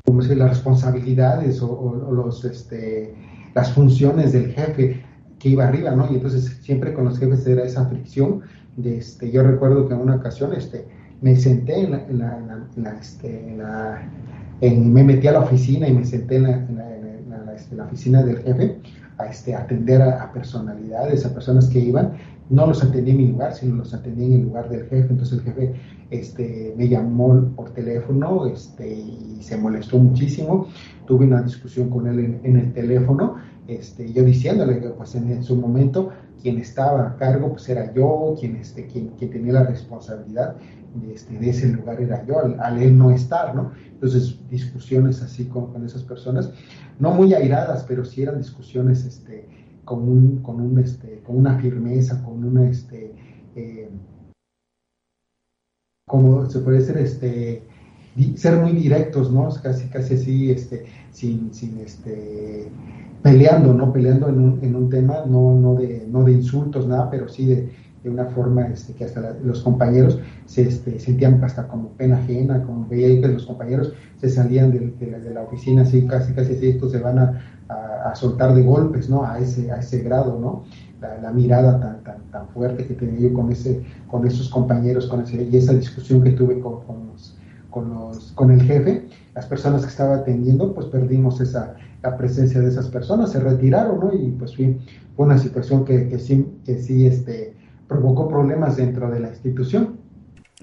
las 0.07 0.51
responsabilidades 0.51 1.63
o, 1.63 2.13
los, 2.13 2.45
este, 2.45 3.15
las 3.55 3.73
funciones 3.73 4.33
del 4.33 4.53
jefe 4.53 5.03
que 5.39 5.49
iba 5.49 5.67
arriba, 5.67 5.93
¿no? 5.93 6.11
Y 6.11 6.17
entonces 6.17 6.59
siempre 6.63 6.93
con 6.93 7.07
los 7.07 7.19
jefes 7.19 7.47
era 7.47 7.65
esa 7.65 7.87
fricción. 7.87 8.43
De, 8.77 8.99
este, 8.99 9.31
yo 9.31 9.43
recuerdo 9.43 9.89
que 9.89 9.95
en 9.95 10.01
una 10.01 10.17
ocasión 10.17 10.53
este, 10.53 10.87
me 11.21 11.37
senté 11.37 11.85
en 11.85 11.93
la, 11.93 12.07
en 12.07 12.19
la, 12.19 12.37
en 12.77 12.83
la, 12.83 12.91
este, 12.99 13.49
en 13.49 13.59
la 13.59 14.03
me 14.61 15.05
metí 15.05 15.27
a 15.27 15.33
la 15.33 15.41
oficina 15.41 15.89
y 15.89 15.95
me 15.95 16.05
senté 16.05 16.37
en 16.37 16.43
la, 16.45 17.55
este, 17.55 17.81
oficina 17.81 18.23
del 18.23 18.39
jefe 18.39 18.81
a 19.19 19.27
este, 19.27 19.55
atender 19.55 20.03
a, 20.03 20.33
personalidades, 20.33 21.25
a 21.25 21.33
personas 21.33 21.69
que 21.69 21.79
iban. 21.79 22.15
No 22.51 22.67
los 22.67 22.83
atendí 22.85 23.13
en 23.13 23.17
mi 23.17 23.29
lugar, 23.29 23.55
sino 23.55 23.77
los 23.77 23.95
atendí 23.95 24.27
en 24.27 24.33
el 24.35 24.43
lugar 24.43 24.69
del 24.69 24.83
jefe. 24.83 25.09
Entonces 25.11 25.39
el 25.39 25.45
jefe 25.45 25.75
este, 26.11 26.75
me 26.77 26.89
llamó 26.89 27.51
por 27.57 27.71
teléfono 27.71 28.47
este, 28.47 28.89
y 28.89 29.39
se 29.41 29.57
molestó 29.57 29.99
muchísimo. 29.99 30.69
Tuve 31.07 31.27
una 31.27 31.43
discusión 31.43 31.91
con 31.91 32.07
él 32.07 32.41
en, 32.43 32.57
el 32.57 32.73
teléfono, 32.73 33.37
este, 33.67 34.13
yo 34.13 34.23
diciéndole 34.23 34.81
que 34.81 34.89
pues, 34.91 35.15
en, 35.15 35.43
su 35.43 35.57
momento 35.57 36.11
quien 36.41 36.59
estaba 36.59 37.09
a 37.09 37.17
cargo 37.17 37.53
pues 37.53 37.69
era 37.69 37.93
yo, 37.95 38.35
quien, 38.39 38.57
este, 38.57 38.87
quien, 38.87 39.11
tenía 39.17 39.55
la 39.55 39.65
responsabilidad 39.65 40.57
de, 40.95 41.15
este, 41.15 41.39
de 41.39 41.51
ese 41.51 41.69
lugar 41.69 42.01
era 42.01 42.25
yo, 42.27 42.37
al, 42.59 42.83
él 42.83 42.97
no 42.97 43.11
estar, 43.11 43.55
¿no? 43.55 43.73
Entonces, 43.91 44.39
discusiones 44.51 45.23
así 45.23 45.47
con, 45.47 45.73
con, 45.73 45.85
esas 45.85 46.03
personas, 46.03 46.53
no 46.99 47.13
muy 47.13 47.33
airadas, 47.33 47.85
pero 47.89 48.05
sí 48.05 48.23
eran 48.23 48.39
discusiones 48.39 49.05
este, 49.05 49.49
con, 49.85 50.09
un, 50.09 50.43
con, 50.43 50.61
un, 50.61 50.79
este, 50.79 51.21
con 51.25 51.37
una 51.37 51.59
firmeza, 51.59 52.23
con 52.23 52.45
una, 52.45 52.69
este, 52.69 53.15
eh, 53.55 53.91
como 56.07 56.49
se 56.49 56.61
puede 56.61 56.79
decir, 56.79 56.97
este, 56.99 57.63
ser 58.37 58.61
muy 58.61 58.73
directos, 58.73 59.33
¿no? 59.33 59.49
Casi, 59.63 59.89
casi 59.89 60.15
así, 60.15 60.51
este, 60.51 60.85
sin, 61.11 61.53
sin, 61.53 61.79
este, 61.79 62.69
peleando, 63.23 63.75
¿no? 63.75 63.93
Peleando 63.93 64.29
en 64.29 64.39
un, 64.39 64.65
en 64.65 64.77
un 64.77 64.91
tema, 64.91 65.25
no, 65.27 65.55
no, 65.55 65.75
de, 65.75 66.07
no 66.09 66.25
de 66.25 66.33
insultos, 66.33 66.87
nada, 66.87 67.11
pero 67.11 67.29
sí 67.29 67.47
de, 67.47 67.71
de 68.05 68.11
una 68.11 68.27
forma 68.27 68.69
este, 68.69 68.93
que 68.93 69.05
hasta 69.05 69.35
los 69.43 69.63
compañeros 69.63 70.21
se 70.45 70.63
este, 70.63 71.01
sentían 71.01 71.43
hasta 71.43 71.67
como 71.67 71.89
pena 71.89 72.19
ajena, 72.19 72.63
como 72.63 72.87
veía 72.87 73.19
que 73.19 73.29
los 73.29 73.47
compañeros 73.47 73.95
se 74.21 74.29
salían 74.29 74.71
de, 74.71 75.33
la, 75.33 75.43
oficina 75.43 75.83
así, 75.83 76.07
casi, 76.07 76.35
casi 76.35 76.53
así, 76.53 76.69
estos 76.69 76.93
se 76.93 76.99
van 76.99 77.19
a, 77.19 77.41
soltar 78.15 78.55
de 78.55 78.63
golpes, 78.63 79.09
¿no? 79.11 79.25
A 79.25 79.41
ese, 79.41 79.73
a 79.73 79.77
ese 79.77 80.01
grado, 80.01 80.39
¿no? 80.39 80.65
La, 81.01 81.33
mirada 81.33 81.81
tan, 81.81 82.05
tan, 82.05 82.31
tan 82.31 82.49
fuerte 82.51 82.87
que 82.87 82.95
tenía 82.95 83.29
yo 83.29 83.33
con, 83.33 83.51
ese, 83.51 83.83
con 84.07 84.25
esos 84.27 84.51
compañeros, 84.51 85.07
con 85.09 85.23
ese, 85.23 85.43
y 85.43 85.57
esa 85.57 85.73
discusión 85.73 86.23
que 86.23 86.31
tuve 86.31 86.61
con, 86.61 86.83
con, 87.71 87.89
los, 87.89 88.33
con, 88.35 88.51
el 88.53 88.63
jefe, 88.63 89.09
las 89.35 89.47
personas 89.47 89.83
que 89.83 89.89
estaba 89.89 90.17
atendiendo, 90.17 90.75
pues 90.75 90.87
perdimos 90.87 91.41
esa, 91.41 91.75
la 92.03 92.17
presencia 92.17 92.61
de 92.61 92.69
esas 92.69 92.89
personas, 92.89 93.33
se 93.33 93.41
retiraron, 93.41 93.99
¿no? 93.99 94.13
Y 94.13 94.31
pues 94.33 94.55
fue, 94.55 94.79
fue 95.17 95.27
una 95.27 95.39
situación 95.39 95.85
que, 95.85 96.09
que 96.09 96.19
sí, 96.19 96.47
que 96.65 96.79
sí, 96.79 97.07
este, 97.07 97.57
provocó 97.89 98.29
problemas 98.29 98.77
dentro 98.77 99.11
de 99.11 99.21
la 99.21 99.29
institución. 99.29 99.99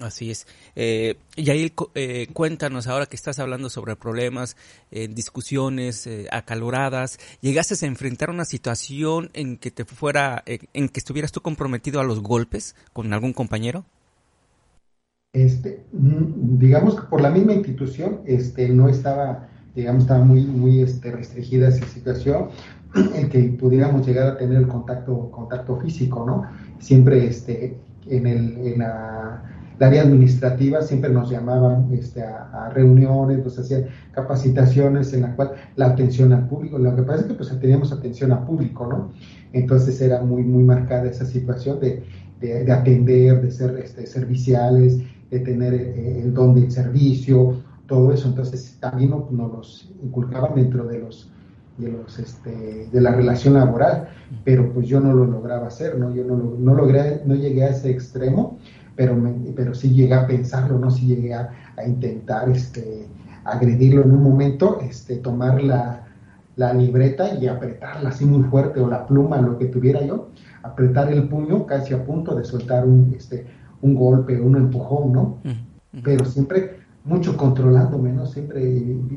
Así 0.00 0.30
es. 0.30 0.46
Eh, 0.74 1.16
Yael, 1.36 1.72
eh, 1.94 2.26
cuéntanos 2.32 2.86
ahora 2.86 3.06
que 3.06 3.16
estás 3.16 3.38
hablando 3.38 3.68
sobre 3.68 3.94
problemas, 3.94 4.56
eh, 4.90 5.08
discusiones 5.08 6.06
eh, 6.06 6.26
acaloradas. 6.30 7.18
¿Llegaste 7.40 7.74
a 7.84 7.88
enfrentar 7.88 8.30
una 8.30 8.44
situación 8.44 9.30
en 9.34 9.58
que 9.58 9.70
te 9.70 9.84
fuera, 9.84 10.42
en 10.46 10.88
que 10.88 10.98
estuvieras 10.98 11.30
tú 11.30 11.40
comprometido 11.40 12.00
a 12.00 12.04
los 12.04 12.20
golpes 12.20 12.74
con 12.92 13.12
algún 13.12 13.32
compañero? 13.32 13.84
Este, 15.32 15.84
mm, 15.92 16.58
digamos 16.58 16.94
que 16.94 17.06
por 17.06 17.20
la 17.20 17.30
misma 17.30 17.54
institución, 17.54 18.20
este, 18.26 18.68
no 18.68 18.88
estaba, 18.88 19.48
digamos, 19.74 20.02
estaba 20.02 20.24
muy, 20.24 20.42
muy 20.42 20.82
este, 20.82 21.10
restringida 21.10 21.68
esa 21.68 21.86
situación, 21.86 22.50
el 23.14 23.30
que 23.30 23.40
pudiéramos 23.58 24.06
llegar 24.06 24.26
a 24.26 24.36
tener 24.36 24.58
el 24.58 24.68
contacto, 24.68 25.30
contacto 25.30 25.80
físico, 25.80 26.26
¿no? 26.26 26.44
Siempre 26.82 27.26
este, 27.26 27.78
en, 28.08 28.26
el, 28.26 28.58
en 28.58 28.78
la, 28.80 29.44
área 29.80 30.02
administrativa 30.02 30.82
siempre 30.82 31.10
nos 31.10 31.30
llamaban 31.30 31.88
este, 31.92 32.22
a, 32.22 32.70
reuniones, 32.74 33.44
nos 33.44 33.58
hacían 33.58 33.86
capacitaciones 34.12 35.12
en 35.12 35.22
la 35.22 35.34
cual 35.36 35.52
la 35.76 35.86
atención 35.86 36.32
al 36.32 36.48
público, 36.48 36.78
lo 36.78 36.94
que 36.94 37.02
pasa 37.02 37.22
es 37.22 37.26
que 37.26 37.34
pues 37.34 37.58
teníamos 37.60 37.92
atención 37.92 38.32
al 38.32 38.44
público, 38.44 38.86
¿no? 38.86 39.10
Entonces 39.52 40.00
era 40.00 40.22
muy, 40.22 40.42
muy 40.42 40.62
marcada 40.64 41.08
esa 41.08 41.24
situación 41.24 41.80
de, 41.80 42.04
de, 42.40 42.72
atender, 42.72 43.42
de 43.42 43.50
ser 43.50 43.78
este, 43.78 44.06
serviciales, 44.06 44.98
de 45.30 45.38
tener 45.38 45.74
eh, 45.74 46.20
el 46.22 46.34
don 46.34 46.54
del 46.54 46.70
servicio, 46.70 47.62
todo 47.86 48.12
eso. 48.12 48.28
Entonces 48.28 48.76
también 48.80 49.10
nos, 49.10 49.30
nos 49.30 49.52
los 49.52 49.94
inculcaban 50.02 50.54
dentro 50.56 50.84
de 50.84 50.98
los 50.98 51.30
de, 51.78 51.92
los, 51.92 52.18
este, 52.18 52.88
de 52.90 53.00
la 53.00 53.12
relación 53.12 53.54
laboral, 53.54 54.08
pero 54.44 54.72
pues 54.72 54.86
yo 54.86 55.00
no 55.00 55.12
lo 55.12 55.26
lograba 55.26 55.68
hacer, 55.68 55.98
¿no? 55.98 56.14
Yo 56.14 56.24
no, 56.24 56.36
no 56.36 56.74
logré, 56.74 57.22
no 57.24 57.34
llegué 57.34 57.64
a 57.64 57.70
ese 57.70 57.90
extremo, 57.90 58.58
pero, 58.96 59.16
pero 59.56 59.74
sí 59.74 59.92
llegué 59.92 60.14
a 60.14 60.26
pensarlo, 60.26 60.78
¿no? 60.78 60.90
Sí 60.90 61.06
llegué 61.06 61.34
a, 61.34 61.50
intentar 61.86 62.48
este, 62.50 63.08
agredirlo 63.44 64.02
en 64.02 64.12
un 64.12 64.22
momento, 64.22 64.78
este, 64.82 65.16
tomar 65.16 65.62
la, 65.62 66.06
la 66.56 66.72
libreta 66.74 67.34
y 67.34 67.48
apretarla 67.48 68.10
así 68.10 68.24
muy 68.24 68.42
fuerte, 68.44 68.80
o 68.80 68.88
la 68.88 69.06
pluma, 69.06 69.40
lo 69.40 69.58
que 69.58 69.66
tuviera 69.66 70.04
yo, 70.04 70.28
apretar 70.62 71.12
el 71.12 71.28
puño 71.28 71.66
casi 71.66 71.94
a 71.94 72.04
punto 72.04 72.34
de 72.34 72.44
soltar 72.44 72.86
un, 72.86 73.12
este, 73.16 73.46
un 73.80 73.94
golpe, 73.94 74.40
un 74.40 74.56
empujón, 74.56 75.12
¿no? 75.12 75.38
Pero 76.04 76.24
siempre 76.24 76.82
mucho 77.04 77.36
controlándome, 77.36 78.12
¿no? 78.12 78.26
Siempre 78.26 78.62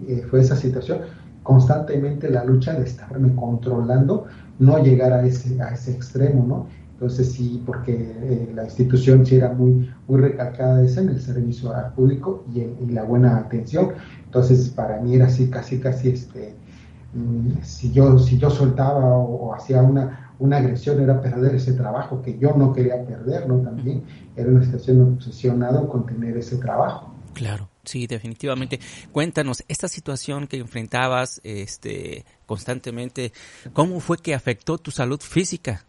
eh, 0.07 0.25
fue 0.29 0.41
esa 0.41 0.55
situación 0.55 1.00
constantemente 1.45 2.27
la 2.27 2.43
lucha 2.43 2.73
de 2.73 2.85
estarme 2.85 3.35
controlando, 3.35 4.25
no 4.57 4.83
llegar 4.83 5.13
a 5.13 5.23
ese, 5.23 5.61
a 5.61 5.75
ese 5.75 5.91
extremo, 5.91 6.43
¿no? 6.43 6.67
Entonces 6.93 7.33
sí, 7.33 7.61
porque 7.63 7.93
eh, 7.93 8.51
la 8.55 8.63
institución 8.63 9.23
sí 9.25 9.35
era 9.35 9.53
muy, 9.53 9.91
muy 10.07 10.21
recalcada 10.21 10.83
esa 10.83 11.01
en 11.01 11.09
el 11.09 11.21
servicio 11.21 11.71
al 11.71 11.93
público 11.93 12.43
y, 12.51 12.91
la 12.91 13.03
buena 13.03 13.37
atención. 13.37 13.89
Entonces 14.25 14.69
para 14.69 14.99
mí 15.01 15.13
era 15.13 15.25
así, 15.25 15.47
casi, 15.51 15.79
casi, 15.79 16.09
este, 16.09 16.55
mm, 17.13 17.61
si, 17.61 17.91
yo, 17.91 18.17
si 18.17 18.39
yo 18.39 18.49
soltaba 18.49 19.15
o, 19.15 19.53
hacía 19.53 19.83
una, 19.83 20.33
una 20.39 20.57
agresión 20.57 20.99
era 20.99 21.21
perder 21.21 21.53
ese 21.53 21.73
trabajo 21.73 22.23
que 22.23 22.39
yo 22.39 22.55
no 22.57 22.73
quería 22.73 23.05
perder, 23.05 23.47
¿no? 23.47 23.57
También 23.57 24.03
era 24.35 24.49
una 24.49 24.63
situación 24.63 25.15
obsesionada 25.15 25.87
con 25.87 26.07
tener 26.07 26.35
ese 26.37 26.57
trabajo. 26.57 27.14
Claro. 27.36 27.70
Sí, 27.84 28.08
definitivamente. 28.08 28.80
Cuéntanos, 29.12 29.63
esta 29.68 29.89
situación 29.89 30.48
que 30.48 30.58
enfrentabas 30.58 31.42
este, 31.44 32.24
constantemente, 32.46 33.34
¿cómo 33.74 34.00
fue 34.00 34.18
que 34.18 34.34
afectó 34.34 34.77
tu 34.77 34.89
salud 34.89 35.20
física? 35.20 35.86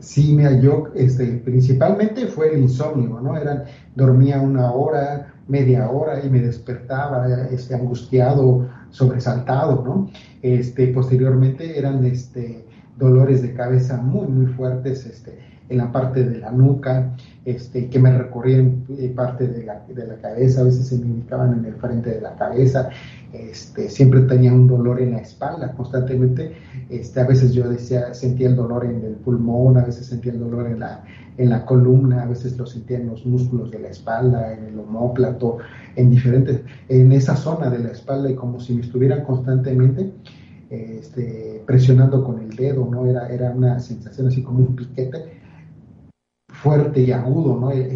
Sí, 0.00 0.32
mira, 0.34 0.58
yo 0.58 0.88
este, 0.96 1.26
principalmente 1.26 2.26
fue 2.26 2.54
el 2.54 2.62
insomnio, 2.62 3.20
¿no? 3.20 3.36
Eran, 3.36 3.64
dormía 3.94 4.40
una 4.40 4.72
hora, 4.72 5.34
media 5.46 5.90
hora 5.90 6.24
y 6.24 6.30
me 6.30 6.40
despertaba 6.40 7.28
este, 7.50 7.74
angustiado, 7.74 8.68
sobresaltado, 8.90 9.84
¿no? 9.84 10.10
Este, 10.40 10.88
posteriormente 10.88 11.78
eran 11.78 12.02
este, 12.06 12.64
dolores 12.96 13.42
de 13.42 13.52
cabeza 13.52 13.98
muy, 13.98 14.26
muy 14.26 14.46
fuertes, 14.54 15.04
este, 15.04 15.38
en 15.72 15.78
la 15.78 15.90
parte 15.90 16.22
de 16.24 16.38
la 16.38 16.52
nuca, 16.52 17.14
este, 17.44 17.88
que 17.88 17.98
me 17.98 18.16
recorrían 18.16 18.84
eh, 18.90 19.12
parte 19.14 19.48
de 19.48 19.64
la, 19.64 19.82
de 19.88 20.06
la, 20.06 20.16
cabeza, 20.16 20.60
a 20.60 20.64
veces 20.64 20.86
se 20.86 20.98
me 20.98 21.12
ubicaban 21.12 21.58
en 21.58 21.64
el 21.64 21.74
frente 21.74 22.10
de 22.10 22.20
la 22.20 22.36
cabeza, 22.36 22.90
este, 23.32 23.88
siempre 23.88 24.20
tenía 24.22 24.52
un 24.52 24.68
dolor 24.68 25.00
en 25.00 25.12
la 25.12 25.18
espalda 25.18 25.72
constantemente, 25.72 26.52
este, 26.88 27.20
a 27.20 27.26
veces 27.26 27.52
yo 27.52 27.68
decía, 27.68 28.14
sentía 28.14 28.48
el 28.48 28.56
dolor 28.56 28.84
en 28.84 29.02
el 29.02 29.14
pulmón, 29.14 29.78
a 29.78 29.84
veces 29.84 30.06
sentía 30.06 30.32
el 30.32 30.40
dolor 30.40 30.66
en 30.66 30.78
la, 30.78 31.04
en 31.38 31.48
la 31.48 31.64
columna, 31.64 32.22
a 32.22 32.26
veces 32.26 32.56
lo 32.58 32.66
sentía 32.66 32.98
en 32.98 33.08
los 33.08 33.24
músculos 33.24 33.70
de 33.70 33.80
la 33.80 33.88
espalda, 33.88 34.52
en 34.52 34.66
el 34.66 34.78
homóplato, 34.78 35.58
en 35.96 36.10
diferentes, 36.10 36.60
en 36.88 37.10
esa 37.12 37.34
zona 37.34 37.70
de 37.70 37.78
la 37.78 37.90
espalda 37.90 38.30
y 38.30 38.34
como 38.34 38.60
si 38.60 38.74
me 38.74 38.82
estuvieran 38.82 39.24
constantemente 39.24 40.12
este, 40.72 41.62
presionando 41.66 42.24
con 42.24 42.40
el 42.40 42.56
dedo, 42.56 42.88
¿no? 42.90 43.06
Era, 43.06 43.28
era 43.28 43.50
una 43.50 43.78
sensación 43.78 44.28
así 44.28 44.42
como 44.42 44.60
un 44.60 44.74
piquete 44.74 45.42
fuerte 46.62 47.00
y 47.00 47.12
agudo, 47.12 47.58
¿no? 47.58 47.70
El, 47.72 47.90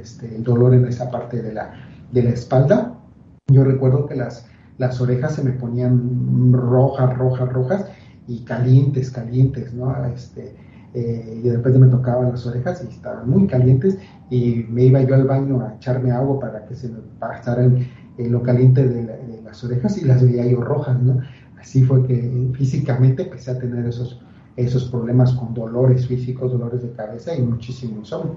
este, 0.00 0.34
el, 0.34 0.42
dolor 0.42 0.74
en 0.74 0.86
esa 0.86 1.10
parte 1.10 1.40
de 1.40 1.52
la, 1.52 1.72
de 2.10 2.22
la 2.22 2.30
espalda. 2.30 2.98
Yo 3.46 3.64
recuerdo 3.64 4.06
que 4.06 4.16
las, 4.16 4.46
las 4.78 5.00
orejas 5.00 5.36
se 5.36 5.44
me 5.44 5.52
ponían 5.52 6.52
rojas, 6.52 7.16
rojas, 7.16 7.52
rojas 7.52 7.86
y 8.26 8.44
calientes, 8.44 9.10
calientes, 9.10 9.72
¿no? 9.72 10.04
Este, 10.06 10.56
eh, 10.94 11.40
y 11.42 11.48
de 11.48 11.56
repente 11.56 11.78
me 11.78 11.88
tocaban 11.88 12.30
las 12.30 12.46
orejas 12.46 12.84
y 12.84 12.92
estaban 12.92 13.28
muy 13.28 13.46
calientes 13.46 13.98
y 14.30 14.64
me 14.68 14.84
iba 14.84 15.02
yo 15.02 15.14
al 15.14 15.24
baño 15.24 15.60
a 15.60 15.74
echarme 15.74 16.10
agua 16.10 16.40
para 16.40 16.64
que 16.66 16.74
se 16.74 16.88
me 16.88 16.98
pasara 17.18 17.68
lo 18.18 18.42
caliente 18.42 18.86
de, 18.86 19.42
las 19.44 19.62
orejas 19.62 19.98
y 19.98 20.04
las 20.04 20.22
veía 20.22 20.46
yo 20.46 20.60
rojas, 20.60 21.00
¿no? 21.00 21.20
Así 21.60 21.82
fue 21.84 22.04
que 22.06 22.50
físicamente 22.54 23.24
empecé 23.24 23.52
a 23.52 23.58
tener 23.58 23.86
esos, 23.86 24.20
esos 24.56 24.84
problemas 24.84 25.32
con 25.32 25.54
dolores 25.54 26.06
físicos, 26.06 26.52
dolores 26.52 26.82
de 26.82 26.92
cabeza 26.92 27.34
y 27.34 27.42
muchísimo 27.42 27.98
insomnio. 27.98 28.36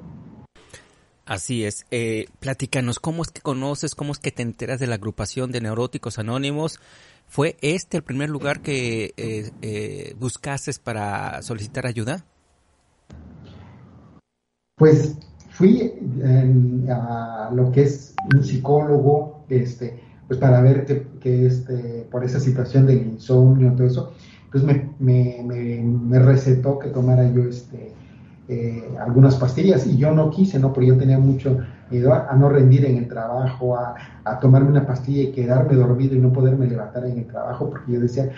Así 1.28 1.66
es. 1.66 1.86
Eh, 1.92 2.28
platícanos, 2.40 3.00
¿cómo 3.00 3.22
es 3.22 3.32
que 3.32 3.42
conoces, 3.42 3.96
cómo 3.96 4.14
es 4.14 4.20
que 4.20 4.32
te 4.32 4.44
enteras 4.44 4.80
de 4.80 4.88
la 4.88 4.96
agrupación 4.96 5.52
de 5.52 5.60
neuróticos 5.60 6.20
anónimos? 6.20 6.80
¿Fue 7.28 7.58
este 7.62 7.98
el 7.98 8.04
primer 8.04 8.30
lugar 8.30 8.62
que 8.62 9.14
eh, 9.18 9.52
eh, 9.62 10.16
buscases 10.18 10.80
para 10.80 11.42
solicitar 11.42 11.86
ayuda? 11.86 12.24
Pues 14.78 15.18
fui 15.50 15.92
a 16.90 17.52
lo 17.54 17.72
que 17.74 17.82
es 17.82 18.16
un 18.34 18.44
psicólogo, 18.44 19.44
este, 19.50 20.00
pues 20.28 20.40
para 20.40 20.62
ver 20.62 20.86
que, 21.20 21.46
este, 21.46 22.08
por 22.10 22.24
esa 22.24 22.40
situación 22.40 22.86
del 22.86 23.00
insomnio, 23.00 23.74
todo 23.74 23.88
eso, 23.88 24.14
pues 24.51 24.63
me, 24.63 24.89
me, 25.00 25.82
me 25.84 26.20
recetó 26.20 26.80
que 26.80 26.89
tomara 26.89 27.30
yo 27.32 27.44
este, 27.44 27.94
eh, 28.50 28.96
algunas 28.98 29.36
pastillas 29.36 29.86
y 29.86 29.98
yo 29.98 30.12
no 30.12 30.30
quise, 30.30 30.58
¿no? 30.58 30.72
Porque 30.72 30.88
yo 30.88 30.98
tenía 30.98 31.20
mucho 31.20 31.58
miedo 31.92 32.13
a, 32.13 32.34
no 32.36 32.48
rendir 32.48 32.86
en 32.86 32.96
el 32.96 33.08
trabajo, 33.10 33.77
a, 33.77 33.96
tomarme 34.39 34.70
una 34.70 34.86
pastilla 34.86 35.24
y 35.24 35.32
quedarme 35.34 35.75
dormido 35.75 36.16
y 36.16 36.20
no 36.20 36.32
poderme 36.32 36.66
levantar 36.66 37.06
en 37.06 37.18
el 37.18 37.27
trabajo, 37.27 37.70
porque 37.70 37.92
yo 37.92 38.00
decía, 38.00 38.30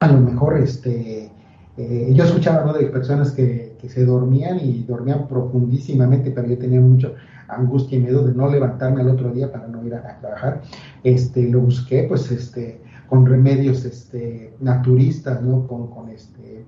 a 0.00 0.08
lo 0.08 0.20
mejor, 0.20 0.58
este, 0.58 1.30
eh, 1.78 2.12
yo 2.12 2.24
escuchaba, 2.24 2.66
¿no? 2.66 2.74
De 2.74 2.84
personas 2.86 3.30
que, 3.30 3.76
que, 3.80 3.88
se 3.88 4.04
dormían 4.04 4.58
y 4.60 4.82
dormían 4.82 5.26
profundísimamente, 5.28 6.30
pero 6.30 6.48
yo 6.48 6.58
tenía 6.58 6.80
mucho 6.80 7.14
angustia 7.48 7.96
y 7.96 8.02
miedo 8.02 8.22
de 8.24 8.34
no 8.34 8.50
levantarme 8.50 9.00
al 9.00 9.08
otro 9.08 9.30
día 9.30 9.50
para 9.50 9.66
no 9.66 9.82
ir 9.82 9.94
a, 9.94 10.18
trabajar. 10.20 10.60
Este, 11.04 11.48
lo 11.48 11.60
busqué, 11.60 12.04
pues, 12.06 12.30
este, 12.30 12.81
con 13.12 13.26
remedios, 13.26 13.84
este, 13.84 14.54
naturistas, 14.58 15.42
¿no? 15.42 15.66
Con, 15.66 15.88
con 15.88 16.08
este, 16.08 16.64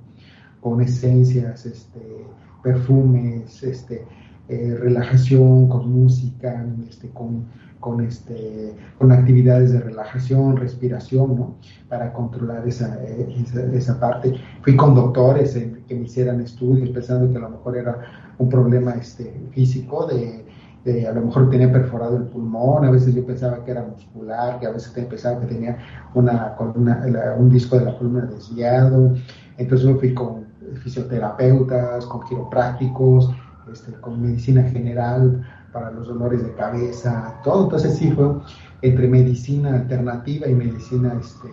con 0.60 0.82
esencias, 0.82 1.64
este, 1.64 2.26
perfumes, 2.62 3.62
este, 3.62 4.04
eh, 4.50 4.76
relajación 4.78 5.70
con 5.70 5.90
música, 5.90 6.62
este, 6.86 7.08
con, 7.08 7.46
con, 7.80 8.02
este, 8.02 8.74
con 8.98 9.10
actividades 9.10 9.72
de 9.72 9.80
relajación, 9.80 10.58
respiración, 10.58 11.34
¿no? 11.34 11.54
Para 11.88 12.12
controlar 12.12 12.68
esa, 12.68 13.02
eh, 13.02 13.26
esa, 13.72 13.98
parte. 13.98 14.34
Fui 14.60 14.76
con 14.76 14.94
doctores 14.94 15.54
que 15.88 15.94
me 15.94 16.02
hicieran 16.04 16.42
estudios 16.42 16.90
pensando 16.90 17.32
que 17.32 17.38
a 17.38 17.40
lo 17.40 17.48
mejor 17.48 17.78
era 17.78 18.02
un 18.36 18.50
problema 18.50 18.90
este, 18.90 19.32
físico 19.52 20.06
de, 20.08 20.44
a 20.87 21.12
lo 21.12 21.23
mejor 21.23 21.49
tenía 21.50 21.73
perforado 21.73 22.17
el 22.17 22.25
pulmón, 22.25 22.85
a 22.85 22.91
veces 22.91 23.14
yo 23.14 23.25
pensaba 23.25 23.64
que 23.64 23.71
era 23.71 23.83
muscular, 23.83 24.61
que 24.61 24.67
a 24.67 24.71
veces 24.71 24.93
pensaba 24.93 25.41
que 25.41 25.47
tenía 25.47 25.79
una, 26.14 26.55
un 27.38 27.50
disco 27.50 27.79
de 27.79 27.87
la 27.87 27.97
columna 27.97 28.26
desviado, 28.26 29.14
entonces 29.57 29.87
yo 29.87 29.97
fui 29.99 30.12
con 30.12 30.45
fisioterapeutas, 30.83 32.07
con 32.07 32.23
quiroprácticos, 32.26 33.31
este, 33.73 33.93
con 34.00 34.21
medicina 34.21 34.62
general 34.64 35.43
para 35.73 35.91
los 35.91 36.07
dolores 36.09 36.43
de 36.43 36.53
cabeza, 36.55 37.35
todo. 37.43 37.64
Entonces 37.64 37.97
sí 37.97 38.11
fue 38.12 38.37
entre 38.83 39.09
medicina 39.09 39.75
alternativa 39.75 40.47
y 40.47 40.55
medicina 40.55 41.17
este, 41.21 41.49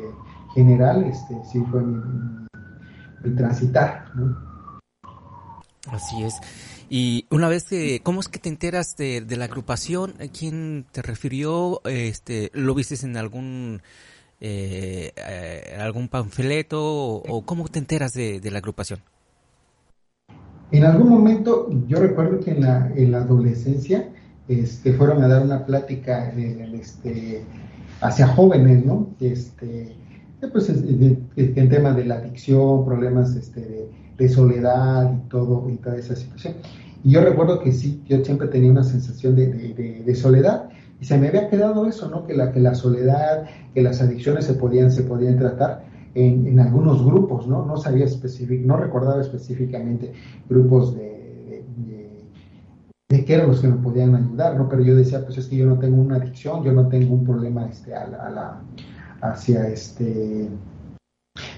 general, 0.54 1.04
este, 1.04 1.36
sí 1.52 1.64
fue 1.72 1.82
mi, 1.82 3.36
transitar. 3.36 4.06
Así 5.92 6.24
es. 6.24 6.36
Y 6.94 7.26
una 7.30 7.48
vez 7.48 7.64
que, 7.70 8.02
¿cómo 8.04 8.20
es 8.20 8.28
que 8.28 8.38
te 8.38 8.50
enteras 8.50 8.98
de, 8.98 9.26
la 9.38 9.46
agrupación? 9.46 10.14
¿Quién 10.38 10.86
te 10.92 11.02
refirió? 11.02 11.80
Este, 11.86 12.52
¿Lo 12.54 12.76
viste 12.76 12.96
en 13.06 13.16
algún 13.16 13.82
eh, 14.42 15.14
eh, 15.16 15.78
algún 15.80 16.10
panfleto 16.10 16.82
o, 16.84 17.46
cómo 17.46 17.70
te 17.70 17.80
enteras 17.80 18.12
de, 18.12 18.42
la 18.44 18.58
agrupación? 18.58 19.00
En 20.74 20.84
algún 20.84 21.08
momento, 21.08 21.70
yo 21.88 21.98
recuerdo 22.02 22.42
que 22.42 22.52
en 22.52 22.60
la, 22.64 22.92
en 22.94 23.14
la 23.14 23.20
adolescencia 23.20 24.10
este, 24.50 24.92
fueron 24.92 25.24
a 25.24 25.30
dar 25.30 25.44
una 25.44 25.66
plática 25.66 26.34
este, 26.74 27.46
hacia 28.02 28.28
jóvenes, 28.28 28.84
¿no? 28.86 29.08
Este, 29.22 29.96
pues, 30.50 30.70
en 30.70 31.70
tema 31.70 31.94
de 31.94 32.06
la 32.06 32.16
adicción, 32.16 32.86
problemas 32.86 33.36
este, 33.36 33.90
de, 34.18 34.30
soledad 34.30 35.14
y 35.14 35.30
todo, 35.30 35.70
y 35.70 35.78
toda 35.78 35.98
esa 35.98 36.16
situación. 36.16 36.56
Y 37.04 37.12
yo 37.12 37.22
recuerdo 37.22 37.60
que 37.60 37.72
sí, 37.72 38.02
yo 38.08 38.24
siempre 38.24 38.48
tenía 38.48 38.72
una 38.72 38.84
sensación 38.84 39.36
de, 39.36 40.04
de 40.06 40.16
soledad 40.16 40.70
y 41.02 41.06
se 41.06 41.18
me 41.18 41.30
había 41.30 41.50
quedado 41.50 41.88
eso, 41.88 42.08
¿no? 42.10 42.28
Que 42.28 42.36
la, 42.36 42.52
que 42.52 42.60
la 42.60 42.76
soledad, 42.76 43.46
que 43.74 43.82
las 43.82 44.02
adicciones 44.02 44.46
se 44.46 44.54
podían, 44.54 44.92
se 44.92 45.02
podían 45.02 45.36
tratar 45.40 45.84
en, 46.14 46.46
en 46.46 46.60
algunos 46.60 47.04
grupos, 47.04 47.48
¿no? 47.48 47.66
No 47.66 47.76
sabía 47.78 48.06
específico, 48.06 48.68
no 48.68 48.78
recordaba 48.78 49.20
específicamente 49.20 50.14
grupos 50.48 50.96
de, 50.96 51.66
de, 53.10 53.26
qué 53.26 53.26
que 53.26 53.68
me 53.68 53.78
podían 53.78 54.16
ayudar, 54.16 54.56
¿no? 54.56 54.70
Pero 54.70 54.84
yo 54.84 54.96
decía, 54.96 55.26
pues 55.26 55.40
es 55.40 55.48
que 55.48 55.58
yo 55.58 55.66
no 55.66 55.80
tengo 55.80 56.00
una 56.00 56.18
adicción, 56.18 56.64
yo 56.64 56.72
no 56.72 56.88
tengo 56.88 57.16
un 57.16 57.26
problema 57.26 57.66
este, 57.66 57.96
a 57.96 58.08
la, 58.08 58.62
hacia 59.22 59.68
este 59.68 60.50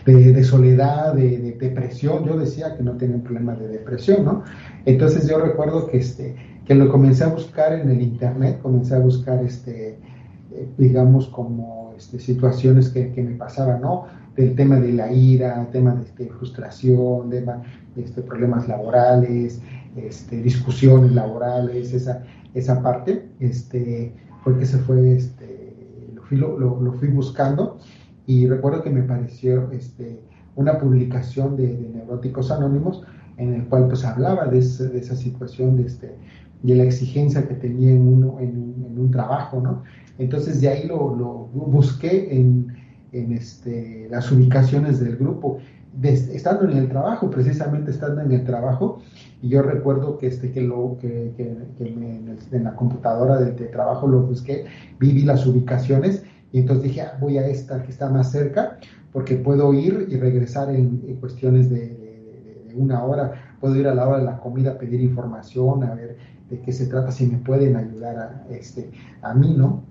de, 0.05 0.43
soledad, 0.43 1.13
de, 1.13 1.55
depresión. 1.59 2.25
Yo 2.25 2.37
decía 2.37 2.75
que 2.75 2.83
no 2.83 2.97
tenía 2.97 3.15
un 3.15 3.23
problema 3.23 3.55
de 3.55 3.67
depresión, 3.67 4.25
¿no? 4.25 4.43
Entonces 4.85 5.27
yo 5.27 5.39
recuerdo 5.39 5.87
que 5.87 5.97
este 5.97 6.35
que 6.65 6.75
lo 6.75 6.89
comencé 6.89 7.25
a 7.25 7.27
buscar 7.27 7.73
en 7.73 7.89
el 7.89 8.01
internet, 8.01 8.59
comencé 8.61 8.95
a 8.95 8.99
buscar 8.99 9.43
este 9.43 9.99
eh, 10.53 10.67
digamos 10.77 11.27
como 11.27 11.93
este, 11.97 12.19
situaciones 12.19 12.89
que, 12.89 13.11
me 13.17 13.35
pasaban, 13.35 13.81
¿no? 13.81 14.05
Del 14.35 14.55
tema 14.55 14.79
de 14.79 14.93
la 14.93 15.11
ira, 15.11 15.67
tema 15.71 15.95
de 15.95 16.27
frustración, 16.27 17.29
de, 17.29 17.43
este, 17.95 18.21
problemas 18.21 18.67
laborales, 18.67 19.61
este, 19.95 20.41
discusiones 20.41 21.11
laborales, 21.11 21.93
esa, 21.93 22.23
esa 22.53 22.81
parte, 22.81 23.29
este, 23.39 24.13
fue 24.43 24.57
que 24.59 24.65
se 24.65 24.77
fue, 24.79 25.15
este, 25.15 25.52
lo, 26.35 26.57
lo, 26.57 26.93
fui 26.93 27.09
buscando 27.09 27.79
y 28.25 28.47
recuerdo 28.47 28.83
que 28.83 28.89
me 28.89 29.03
pareció 29.03 29.71
este, 29.71 30.19
una 30.55 30.77
publicación 30.77 31.55
de, 31.55 31.89
Neuróticos 31.93 32.51
Anónimos 32.51 33.03
en 33.37 33.53
el 33.53 33.65
cual 33.65 33.87
pues 33.87 34.05
hablaba 34.05 34.45
de, 34.45 34.59
de 34.59 34.99
esa 34.99 35.15
situación 35.15 35.77
de, 35.77 35.87
este, 35.87 36.15
de 36.61 36.75
la 36.75 36.83
exigencia 36.83 37.47
que 37.47 37.55
tenía 37.55 37.91
en, 37.91 38.07
uno, 38.07 38.39
en, 38.39 38.73
un 38.97 39.09
trabajo, 39.11 39.59
¿no? 39.59 39.83
Entonces 40.19 40.61
de 40.61 40.69
ahí 40.69 40.87
lo, 40.87 41.15
lo 41.15 41.49
busqué 41.51 42.37
en, 42.39 42.67
en 43.11 43.31
este, 43.31 44.07
las 44.09 44.31
ubicaciones 44.31 44.99
del 44.99 45.17
grupo, 45.17 45.59
estando 46.01 46.69
en 46.69 46.77
el 46.77 46.89
trabajo, 46.89 47.29
precisamente 47.29 47.91
estando 47.91 48.21
en 48.21 48.31
el 48.31 48.43
trabajo, 48.43 48.99
y 49.41 49.49
yo 49.49 49.61
recuerdo 49.61 50.17
que, 50.17 50.27
este, 50.27 50.51
que, 50.51 50.61
lo, 50.61 50.97
que, 50.99 51.33
que, 51.37 51.57
en, 51.79 52.63
la 52.63 52.75
computadora 52.75 53.37
de, 53.39 53.51
trabajo 53.67 54.07
lo 54.07 54.21
busqué, 54.21 54.65
vi, 54.99 55.21
las 55.21 55.45
ubicaciones, 55.45 56.23
y 56.51 56.59
entonces 56.59 56.83
dije, 56.83 57.01
ah, 57.01 57.17
voy 57.19 57.37
a 57.37 57.47
esta 57.47 57.83
que 57.83 57.91
está 57.91 58.09
más 58.09 58.31
cerca, 58.31 58.77
porque 59.11 59.35
puedo 59.35 59.73
ir 59.73 60.07
y 60.09 60.17
regresar 60.17 60.73
en, 60.73 60.97
cuestiones 61.19 61.69
de, 61.69 61.87
de, 62.67 62.75
una 62.75 63.03
hora, 63.03 63.33
puedo 63.59 63.75
ir 63.75 63.87
a 63.87 63.93
la 63.93 64.07
hora 64.07 64.17
de 64.17 64.25
la 64.25 64.39
comida 64.39 64.71
a 64.71 64.77
pedir 64.77 64.99
información, 65.01 65.83
a 65.83 65.93
ver 65.93 66.17
de 66.49 66.59
qué 66.61 66.71
se 66.71 66.87
trata, 66.87 67.11
si 67.11 67.27
me 67.27 67.37
pueden 67.37 67.75
ayudar 67.75 68.17
a, 68.17 68.47
este, 68.49 68.91
a 69.21 69.33
mí, 69.33 69.53
¿no? 69.55 69.83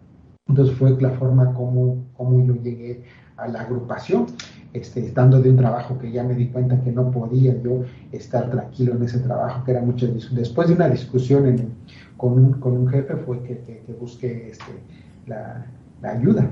Entonces 0.48 0.76
fue 0.76 1.00
la 1.00 1.10
forma 1.10 1.54
como, 1.54 2.04
como 2.14 2.44
yo 2.44 2.54
llegué 2.56 3.04
a 3.36 3.48
la 3.48 3.62
agrupación, 3.62 4.26
este, 4.72 5.06
estando 5.06 5.40
de 5.40 5.50
un 5.50 5.56
trabajo 5.56 5.98
que 5.98 6.10
ya 6.10 6.22
me 6.22 6.34
di 6.34 6.48
cuenta 6.48 6.80
que 6.82 6.92
no 6.92 7.10
podía 7.10 7.60
yo 7.62 7.84
estar 8.10 8.50
tranquilo 8.50 8.94
en 8.94 9.02
ese 9.02 9.20
trabajo, 9.20 9.64
que 9.64 9.72
era 9.72 9.82
mucho 9.82 10.06
después 10.32 10.68
de 10.68 10.74
una 10.74 10.88
discusión 10.88 11.74
con, 12.16 12.32
un, 12.32 12.52
con 12.60 12.72
un 12.72 12.88
jefe 12.88 13.16
fue 13.16 13.42
que, 13.42 13.82
busqué 14.00 14.50
este, 14.50 14.72
la, 15.26 15.66
ayuda. 16.02 16.50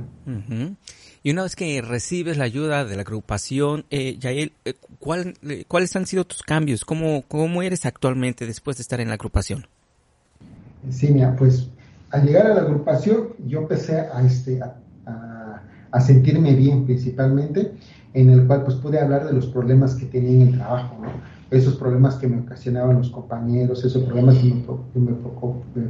Y 1.22 1.30
una 1.32 1.42
vez 1.42 1.56
que 1.56 1.82
recibes 1.82 2.38
la 2.38 2.44
ayuda 2.44 2.84
de 2.84 2.96
la 2.96 3.02
agrupación, 3.02 3.84
eh, 3.90 4.16
Yael, 4.18 4.52
eh, 4.64 4.74
¿cuál, 4.98 5.34
eh, 5.42 5.64
¿cuáles 5.68 5.94
han 5.96 6.06
sido 6.06 6.24
tus 6.24 6.42
cambios? 6.42 6.84
¿Cómo, 6.84 7.22
¿Cómo 7.28 7.62
eres 7.62 7.84
actualmente 7.84 8.46
después 8.46 8.76
de 8.78 8.82
estar 8.82 9.00
en 9.00 9.08
la 9.08 9.14
agrupación? 9.14 9.66
Sí, 10.88 11.10
mira, 11.10 11.36
pues 11.36 11.68
al 12.10 12.26
llegar 12.26 12.46
a 12.46 12.54
la 12.54 12.62
agrupación 12.62 13.34
yo 13.46 13.60
empecé 13.60 14.00
a, 14.00 14.22
este, 14.24 14.60
a, 14.62 16.00
sentirme 16.00 16.54
bien 16.54 16.86
principalmente, 16.86 17.72
en 18.14 18.30
el 18.30 18.46
cual 18.46 18.64
pues 18.64 18.76
pude 18.76 18.98
hablar 18.98 19.26
de 19.26 19.32
los 19.32 19.46
problemas 19.46 19.94
que 19.94 20.06
tenía 20.06 20.42
en 20.42 20.48
el 20.48 20.58
trabajo, 20.58 20.96
¿no? 21.00 21.08
esos 21.50 21.76
problemas 21.76 22.14
que 22.16 22.28
me 22.28 22.38
ocasionaban 22.38 22.98
los 22.98 23.10
compañeros, 23.10 23.84
esos 23.84 24.04
problemas 24.04 24.36
que 24.38 24.54
me, 24.94 25.12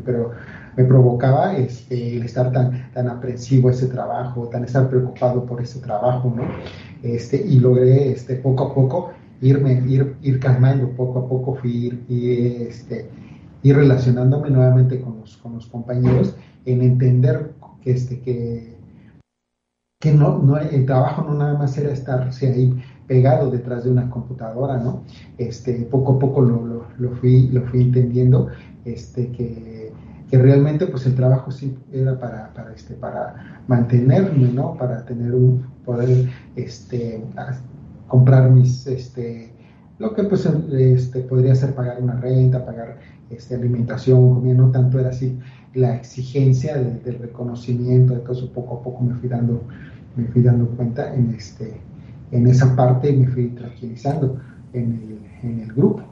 pero 0.04 0.30
me 0.76 0.85
provocaba 0.85 1.56
este, 1.56 2.16
el 2.16 2.22
estar 2.22 2.50
tan, 2.50 2.90
tan 2.92 3.09
aprensivo 3.09 3.68
ese 3.68 3.87
trabajo, 3.87 4.48
tan 4.48 4.64
estar 4.64 4.88
preocupado 4.88 5.44
por 5.44 5.61
ese 5.61 5.80
trabajo, 5.80 6.33
¿no? 6.35 6.44
Este, 7.02 7.37
y 7.37 7.61
logré 7.61 8.12
este, 8.12 8.37
poco 8.37 8.64
a 8.64 8.74
poco 8.74 9.12
irme, 9.42 9.83
ir, 9.87 10.16
ir 10.22 10.40
calmando, 10.40 10.88
poco 10.90 11.18
a 11.20 11.28
poco 11.28 11.54
fui 11.56 12.04
ir, 12.09 12.66
este, 12.68 13.11
ir 13.62 13.76
relacionándome 13.76 14.50
nuevamente 14.50 15.00
con 15.00 15.20
los, 15.20 15.37
con 15.37 15.54
los 15.54 15.66
compañeros 15.66 16.37
en 16.64 16.80
entender 16.83 17.52
que, 17.83 17.92
este, 17.92 18.20
que, 18.20 18.79
que 20.00 20.12
no, 20.14 20.38
no, 20.38 20.56
el 20.56 20.86
trabajo 20.86 21.22
no 21.22 21.34
nada 21.34 21.58
más 21.58 21.76
era 21.76 21.92
estarse 21.92 22.48
ahí 22.48 22.82
pegado 23.06 23.50
detrás 23.50 23.84
de 23.84 23.90
una 23.90 24.08
computadora, 24.08 24.78
¿no? 24.78 25.04
Este, 25.36 25.74
poco 25.90 26.14
a 26.14 26.18
poco 26.18 26.40
lo, 26.40 26.86
lo, 26.98 27.10
fui, 27.16 27.48
lo 27.48 27.62
fui 27.66 27.82
entendiendo, 27.82 28.48
este, 28.86 29.30
que, 29.30 29.92
que, 30.30 30.38
realmente 30.38 30.86
pues 30.86 31.04
el 31.04 31.14
trabajo 31.14 31.50
sí 31.50 31.76
era 31.92 32.18
para, 32.18 32.50
para, 32.54 32.72
este, 32.72 32.94
para 32.94 33.62
mantenerme, 33.68 34.48
¿no? 34.52 34.74
Para 34.74 35.04
tener 35.04 35.34
un, 35.34 35.66
poder, 35.84 36.30
este, 36.56 37.22
comprar 38.08 38.50
mis, 38.50 38.86
este, 38.86 39.52
lo 39.98 40.14
que 40.14 40.24
pues 40.24 40.46
este, 40.46 41.20
podría 41.20 41.54
ser 41.54 41.74
pagar 41.74 42.00
una 42.00 42.14
renta, 42.14 42.64
pagar 42.64 42.98
este, 43.28 43.54
alimentación, 43.54 44.34
comida, 44.34 44.54
no 44.54 44.70
tanto 44.70 44.98
era 44.98 45.10
así 45.10 45.38
la 45.74 45.94
exigencia 45.94 46.76
del 46.76 47.18
reconocimiento, 47.18 48.20
eso 48.30 48.52
poco 48.52 48.78
a 48.78 48.82
poco 48.82 49.04
me 49.04 49.14
fui 49.14 49.28
dando, 49.28 49.62
me 50.16 50.27
fui 50.29 50.42
dando 50.42 50.66
cuenta 50.70 51.14
en 51.14 51.35
este 51.35 51.81
en 52.33 52.46
esa 52.46 52.75
parte 52.77 53.12
me 53.12 53.27
fui 53.27 53.49
tranquilizando 53.49 54.40
en 54.73 55.20
el, 55.42 55.73
grupo, 55.73 56.05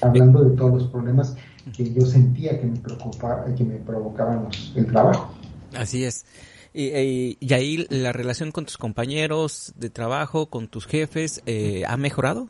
hablando 0.00 0.44
de 0.44 0.56
todos 0.56 0.82
los 0.82 0.90
problemas 0.90 1.36
que 1.76 1.92
yo 1.92 2.02
sentía 2.02 2.60
que 2.60 2.66
me 2.66 2.78
preocupaba, 2.78 3.46
que 3.54 3.64
me 3.64 3.76
provocaban 3.76 4.48
el 4.76 4.86
trabajo. 4.86 5.34
Así 5.76 6.04
es. 6.04 6.24
Y, 6.72 7.36
y, 7.40 7.54
ahí 7.54 7.86
la 7.88 8.12
relación 8.12 8.52
con 8.52 8.64
tus 8.64 8.76
compañeros 8.76 9.72
de 9.76 9.90
trabajo, 9.90 10.46
con 10.46 10.68
tus 10.68 10.86
jefes, 10.86 11.40
eh, 11.46 11.84
¿ha 11.86 11.96
mejorado? 11.96 12.48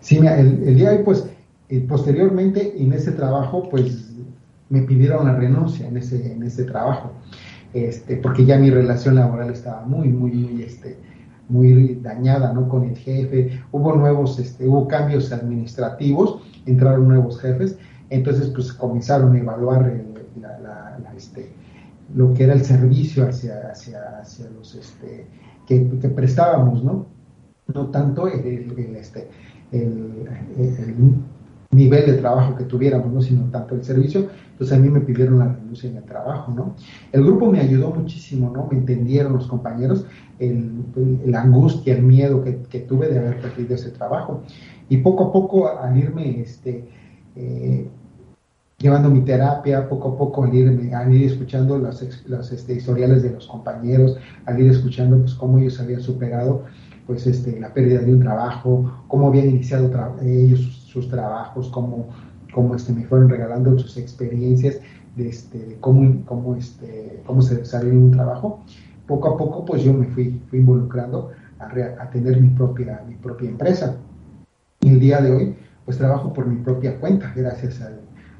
Sí, 0.00 0.16
el, 0.16 0.74
día 0.74 0.90
de 0.90 0.98
hoy, 0.98 1.04
pues, 1.04 1.26
eh, 1.68 1.80
posteriormente 1.80 2.82
en 2.82 2.92
ese 2.92 3.12
trabajo, 3.12 3.68
pues, 3.68 4.10
me 4.70 4.82
pidieron 4.82 5.26
la 5.26 5.36
renuncia 5.36 5.86
en 5.86 5.96
ese, 5.98 6.32
en 6.32 6.42
ese 6.42 6.64
trabajo, 6.64 7.12
este, 7.72 8.16
porque 8.16 8.44
ya 8.44 8.58
mi 8.58 8.70
relación 8.70 9.14
laboral 9.14 9.50
estaba 9.50 9.84
muy, 9.86 10.08
muy, 10.08 10.32
muy, 10.32 10.62
este, 10.62 10.96
muy 11.48 11.96
dañada 12.02 12.52
¿no? 12.52 12.68
con 12.68 12.84
el 12.84 12.96
jefe, 12.96 13.60
hubo 13.72 13.94
nuevos, 13.94 14.38
este, 14.38 14.66
hubo 14.66 14.88
cambios 14.88 15.32
administrativos, 15.32 16.42
entraron 16.66 17.08
nuevos 17.08 17.40
jefes, 17.40 17.76
entonces 18.08 18.48
pues 18.48 18.72
comenzaron 18.72 19.34
a 19.34 19.38
evaluar 19.38 20.02
este, 21.16 21.50
lo 22.14 22.34
que 22.34 22.44
era 22.44 22.54
el 22.54 22.64
servicio 22.64 23.28
hacia, 23.28 23.70
hacia, 23.70 24.18
hacia 24.20 24.50
los 24.50 24.74
este, 24.74 25.26
que, 25.66 26.08
prestábamos, 26.08 26.82
¿no? 26.82 27.06
No 27.72 27.86
tanto 27.90 28.26
el, 28.26 28.96
este, 28.96 29.28
el, 29.70 30.28
nivel 31.70 32.06
de 32.06 32.14
trabajo 32.14 32.56
que 32.56 32.64
tuviéramos, 32.64 33.12
¿no? 33.12 33.22
sino 33.22 33.44
tanto 33.50 33.76
el 33.76 33.84
servicio, 33.84 34.28
pues 34.58 34.72
a 34.72 34.78
mí 34.78 34.88
me 34.88 35.00
pidieron 35.00 35.38
la 35.38 35.52
renuncia 35.52 35.88
en 35.88 35.96
el 35.96 36.02
trabajo, 36.02 36.52
¿no? 36.52 36.74
El 37.12 37.24
grupo 37.24 37.50
me 37.50 37.60
ayudó 37.60 37.90
muchísimo, 37.90 38.50
¿no? 38.50 38.66
Me 38.70 38.78
entendieron 38.78 39.32
los 39.32 39.46
compañeros, 39.46 40.04
el, 40.38 40.84
la 41.24 41.42
angustia, 41.42 41.94
el 41.94 42.02
miedo 42.02 42.42
que, 42.42 42.80
tuve 42.80 43.08
de 43.08 43.20
haber 43.20 43.40
perdido 43.40 43.76
ese 43.76 43.90
trabajo. 43.90 44.42
Y 44.88 44.98
poco 44.98 45.28
a 45.28 45.32
poco 45.32 45.78
al 45.78 45.96
irme, 45.96 46.40
este, 46.40 46.84
eh, 47.36 47.88
llevando 48.78 49.08
mi 49.08 49.20
terapia, 49.20 49.88
poco 49.88 50.08
a 50.08 50.18
poco 50.18 50.44
al, 50.44 50.54
irme, 50.54 50.92
al 50.92 51.14
ir 51.14 51.26
escuchando 51.26 51.78
las, 51.78 52.02
este, 52.02 52.74
historiales 52.74 53.22
de 53.22 53.30
los 53.30 53.46
compañeros, 53.46 54.18
al 54.46 54.60
ir 54.60 54.70
escuchando 54.70 55.18
pues 55.20 55.34
cómo 55.34 55.58
ellos 55.58 55.78
habían 55.78 56.00
superado 56.00 56.64
pues 57.06 57.26
este, 57.26 57.58
la 57.60 57.72
pérdida 57.72 58.00
de 58.00 58.12
un 58.12 58.20
trabajo, 58.20 59.04
cómo 59.08 59.28
habían 59.28 59.48
iniciado 59.48 59.90
ellos 60.22 60.60
sus, 60.60 60.79
trabajos, 61.08 61.68
cómo, 61.68 62.08
cómo 62.52 62.74
este, 62.74 62.92
me 62.92 63.04
fueron 63.04 63.28
regalando 63.28 63.78
sus 63.78 63.96
experiencias 63.96 64.80
de, 65.16 65.28
este, 65.28 65.76
cómo, 65.80 66.24
cómo, 66.24 66.56
este, 66.56 67.22
cómo 67.26 67.42
se 67.42 67.64
salió 67.64 67.92
un 67.92 68.10
trabajo. 68.10 68.64
Poco 69.06 69.28
a 69.28 69.36
poco, 69.36 69.64
pues 69.64 69.82
yo 69.82 69.92
me 69.92 70.06
fui, 70.06 70.40
fui 70.48 70.60
involucrando 70.60 71.30
a, 71.58 71.66
a, 72.02 72.10
tener 72.10 72.40
mi 72.40 72.48
propia, 72.48 73.02
mi 73.08 73.14
propia 73.16 73.50
empresa. 73.50 73.96
Y 74.80 74.90
el 74.90 75.00
día 75.00 75.20
de 75.20 75.32
hoy, 75.32 75.56
pues 75.84 75.98
trabajo 75.98 76.32
por 76.32 76.46
mi 76.46 76.62
propia 76.62 76.98
cuenta, 77.00 77.32
gracias 77.34 77.80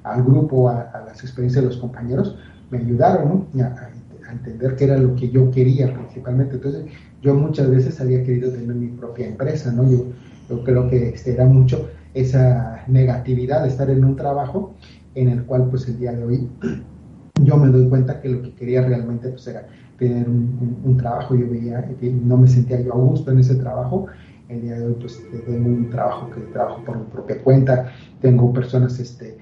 al, 0.04 0.22
grupo, 0.22 0.68
a, 0.68 0.90
las 1.06 1.22
experiencias 1.22 1.64
de 1.64 1.70
los 1.70 1.78
compañeros, 1.78 2.38
me 2.70 2.78
ayudaron 2.78 3.46
a, 3.60 3.90
entender 4.30 4.76
qué 4.76 4.84
era 4.84 4.96
lo 4.96 5.16
que 5.16 5.28
yo 5.28 5.50
quería 5.50 5.92
principalmente. 5.92 6.54
Entonces, 6.54 6.84
yo 7.20 7.34
muchas 7.34 7.68
veces 7.68 8.00
había 8.00 8.22
querido 8.22 8.52
tener 8.52 8.76
mi 8.76 8.86
propia 8.86 9.26
empresa, 9.26 9.72
¿no? 9.72 9.82
Yo, 9.90 10.04
yo 10.48 10.62
creo 10.62 10.88
que 10.88 11.08
este, 11.08 11.32
era 11.32 11.46
mucho 11.46 11.88
esa 12.14 12.84
negatividad 12.88 13.62
de 13.62 13.68
estar 13.68 13.90
en 13.90 14.04
un 14.04 14.16
trabajo 14.16 14.74
en 15.14 15.28
el 15.28 15.44
cual, 15.44 15.68
pues, 15.70 15.88
el 15.88 15.98
día 15.98 16.12
de 16.12 16.24
hoy 16.24 16.48
yo 17.42 17.56
me 17.56 17.68
doy 17.68 17.88
cuenta 17.88 18.20
que 18.20 18.28
lo 18.28 18.42
que 18.42 18.54
quería 18.54 18.82
realmente, 18.82 19.28
pues, 19.30 19.46
era 19.46 19.66
tener 19.98 20.28
un, 20.28 20.96
trabajo. 20.96 21.34
Yo 21.34 21.48
veía 21.50 21.84
que 22.00 22.10
no 22.10 22.36
me 22.36 22.48
sentía 22.48 22.80
yo 22.80 22.94
a 22.94 22.96
gusto 22.96 23.30
en 23.30 23.40
ese 23.40 23.56
trabajo. 23.56 24.06
El 24.48 24.62
día 24.62 24.78
de 24.78 24.86
hoy, 24.86 24.96
pues, 24.98 25.20
tengo 25.46 25.68
un 25.68 25.90
trabajo 25.90 26.30
que 26.30 26.40
trabajo 26.52 26.84
por 26.84 26.98
mi 26.98 27.04
propia 27.04 27.42
cuenta. 27.42 27.92
Tengo 28.20 28.52
personas, 28.52 28.98
este, 28.98 29.38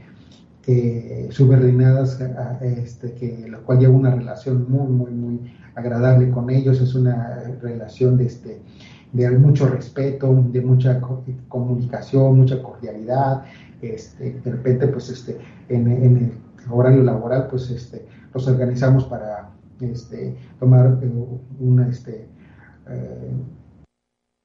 subordinadas, 1.30 2.20
este, 2.60 3.12
que 3.12 3.48
la 3.48 3.58
cual 3.58 3.78
llevo 3.78 3.96
una 3.96 4.14
relación 4.14 4.70
muy, 4.70 4.86
muy, 4.86 5.10
muy 5.10 5.40
agradable 5.74 6.30
con 6.30 6.50
ellos, 6.50 6.80
es 6.80 6.94
una 6.94 7.42
relación 7.62 8.18
de, 8.18 8.26
este, 8.26 8.60
de 9.12 9.30
mucho 9.30 9.68
respeto, 9.68 10.44
de 10.50 10.60
mucha 10.60 11.00
comunicación, 11.48 12.38
mucha 12.38 12.62
cordialidad, 12.62 13.44
este, 13.80 14.40
de 14.44 14.50
repente 14.50 14.88
pues 14.88 15.08
este, 15.08 15.38
en, 15.68 15.88
el 15.88 16.32
horario 16.70 17.02
laboral 17.02 17.46
pues 17.48 17.70
este, 17.70 18.06
nos 18.34 18.46
organizamos 18.46 19.04
para 19.04 19.50
este, 19.80 20.36
tomar 20.58 20.98
eh, 21.02 21.10
una, 21.60 21.88
este, 21.88 22.26
eh, 22.88 23.32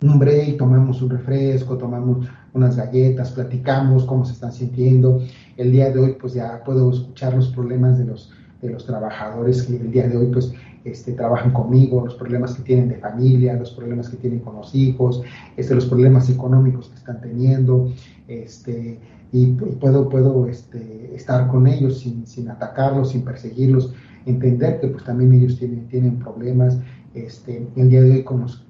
un 0.01 0.19
break, 0.19 0.57
tomamos 0.57 1.01
un 1.01 1.09
refresco, 1.09 1.77
tomamos 1.77 2.27
unas 2.53 2.75
galletas, 2.75 3.31
platicamos 3.31 4.05
cómo 4.05 4.25
se 4.25 4.33
están 4.33 4.51
sintiendo. 4.51 5.21
El 5.57 5.71
día 5.71 5.91
de 5.91 5.99
hoy, 5.99 6.17
pues 6.19 6.33
ya 6.33 6.63
puedo 6.63 6.91
escuchar 6.91 7.33
los 7.33 7.49
problemas 7.49 7.97
de 7.97 8.05
los, 8.05 8.31
de 8.61 8.69
los 8.69 8.85
trabajadores 8.85 9.63
que 9.63 9.77
el 9.77 9.91
día 9.91 10.07
de 10.07 10.17
hoy, 10.17 10.27
pues 10.27 10.53
este, 10.85 11.13
trabajan 11.13 11.51
conmigo, 11.51 12.03
los 12.03 12.15
problemas 12.15 12.55
que 12.55 12.63
tienen 12.63 12.89
de 12.89 12.95
familia, 12.95 13.53
los 13.53 13.71
problemas 13.71 14.09
que 14.09 14.17
tienen 14.17 14.39
con 14.39 14.55
los 14.55 14.75
hijos, 14.75 15.21
este, 15.57 15.75
los 15.75 15.85
problemas 15.85 16.29
económicos 16.29 16.89
que 16.89 16.95
están 16.95 17.21
teniendo, 17.21 17.91
este, 18.27 18.99
y, 19.31 19.47
puedo, 19.79 20.09
puedo 20.09 20.47
este, 20.47 21.15
estar 21.15 21.47
con 21.47 21.67
ellos 21.67 21.99
sin, 21.99 22.27
sin 22.27 22.49
atacarlos, 22.49 23.11
sin 23.11 23.23
perseguirlos, 23.23 23.93
entender 24.25 24.79
que 24.79 24.87
pues 24.87 25.03
también 25.03 25.33
ellos 25.33 25.57
tienen, 25.57 25.87
tienen 25.87 26.19
problemas. 26.19 26.77
Este, 27.13 27.67
el 27.75 27.89
día 27.89 28.01
de 28.01 28.11
hoy 28.11 28.23
con 28.23 28.41
los 28.41 28.65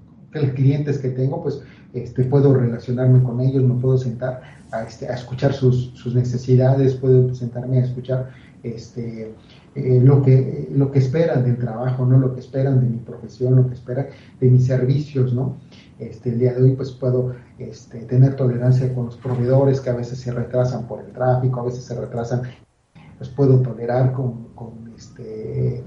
clientes 0.56 0.98
que 0.98 1.10
tengo, 1.10 1.42
pues 1.44 1.62
este, 1.94 2.24
puedo 2.24 2.54
relacionarme 2.54 3.22
con 3.24 3.40
ellos, 3.40 3.64
me 3.64 3.76
puedo 3.76 3.98
sentar 3.98 4.42
a, 4.72 4.84
este, 4.84 5.08
a 5.08 5.14
escuchar 5.14 5.54
sus, 5.54 5.92
sus, 5.96 6.16
necesidades, 6.16 6.96
puedo 6.96 7.34
sentarme 7.36 7.80
a 7.80 7.84
escuchar 7.84 8.32
este, 8.64 9.34
eh, 9.76 10.00
lo, 10.04 10.22
que, 10.22 10.70
lo 10.72 10.92
que 10.92 11.00
esperan 11.00 11.44
del 11.44 11.58
trabajo, 11.58 12.06
¿no? 12.06 12.20
lo 12.20 12.34
que 12.34 12.42
esperan 12.42 12.80
de 12.80 12.88
mi 12.88 12.98
profesión, 12.98 13.56
lo 13.56 13.68
que 13.68 13.74
esperan 13.74 14.08
de 14.40 14.50
mis 14.50 14.66
servicios. 14.66 15.34
¿no? 15.34 15.58
Este, 16.00 16.30
el 16.30 16.40
día 16.40 16.54
de 16.54 16.64
hoy 16.64 16.72
pues 16.76 16.92
puedo 16.92 17.34
este, 17.58 18.00
tener 18.06 18.36
tolerancia 18.36 18.94
con 18.94 19.06
los 19.06 19.18
proveedores 19.18 19.82
que 19.82 19.90
a 19.90 19.96
veces 19.96 20.20
se 20.20 20.32
retrasan 20.32 20.88
por 20.88 21.04
el 21.04 21.12
tráfico, 21.12 21.60
a 21.60 21.66
veces 21.66 21.84
se 21.84 22.00
retrasan, 22.00 22.44
los 23.20 23.30
puedo 23.30 23.62
tolerar 23.62 24.14
con, 24.14 24.50
con 24.56 24.92
este, 24.96 25.84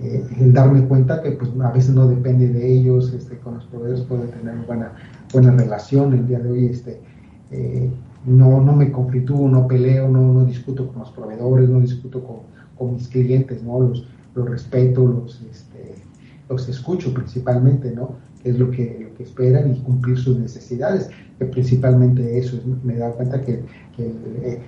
eh, 0.00 0.26
el 0.40 0.52
darme 0.52 0.86
cuenta 0.86 1.22
que 1.22 1.32
pues 1.32 1.50
a 1.60 1.70
veces 1.70 1.94
no 1.94 2.08
depende 2.08 2.48
de 2.48 2.72
ellos, 2.72 3.12
este, 3.12 3.38
con 3.38 3.54
los 3.54 3.64
proveedores 3.66 4.04
puedo 4.04 4.22
tener 4.24 4.56
buena, 4.66 4.92
buena 5.32 5.52
relación 5.52 6.12
el 6.12 6.26
día 6.26 6.40
de 6.40 6.50
hoy, 6.50 6.66
este, 6.66 7.00
eh, 7.50 7.90
no, 8.26 8.60
no 8.60 8.74
me 8.74 8.90
conflictúo, 8.90 9.48
no 9.48 9.66
peleo, 9.66 10.08
no, 10.08 10.32
no 10.32 10.44
discuto 10.44 10.88
con 10.88 11.00
los 11.00 11.10
proveedores, 11.10 11.68
no 11.68 11.80
discuto 11.80 12.24
con, 12.24 12.54
con 12.76 12.94
mis 12.94 13.08
clientes, 13.08 13.62
¿no? 13.62 13.80
Los, 13.80 14.06
los 14.34 14.48
respeto, 14.48 15.06
los, 15.06 15.42
este, 15.50 15.94
los 16.48 16.68
escucho 16.68 17.12
principalmente, 17.14 17.92
¿no? 17.92 18.16
es 18.44 18.58
lo 18.58 18.70
que, 18.70 18.98
lo 19.08 19.14
que 19.16 19.22
esperan 19.22 19.74
y 19.74 19.80
cumplir 19.80 20.18
sus 20.18 20.38
necesidades, 20.38 21.10
que 21.38 21.46
principalmente 21.46 22.38
eso, 22.38 22.60
me 22.84 22.96
da 22.96 23.10
cuenta 23.12 23.40
que, 23.40 23.64
que 23.96 24.12
eh, 24.42 24.60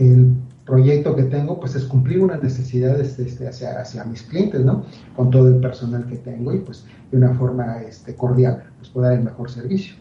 el 0.00 0.34
proyecto 0.66 1.16
que 1.16 1.22
tengo, 1.22 1.58
pues 1.58 1.76
es 1.76 1.84
cumplir 1.84 2.20
unas 2.20 2.42
necesidades 2.42 3.18
este, 3.18 3.48
hacia, 3.48 3.80
hacia 3.80 4.04
mis 4.04 4.22
clientes, 4.22 4.62
¿no? 4.64 4.84
Con 5.16 5.30
todo 5.30 5.48
el 5.48 5.60
personal 5.60 6.04
que 6.06 6.16
tengo 6.16 6.52
y 6.52 6.58
pues 6.58 6.84
de 7.10 7.16
una 7.16 7.32
forma 7.34 7.80
este, 7.82 8.14
cordial, 8.14 8.64
pues 8.76 8.90
poder 8.90 9.10
dar 9.10 9.18
el 9.20 9.24
mejor 9.24 9.50
servicio. 9.50 9.94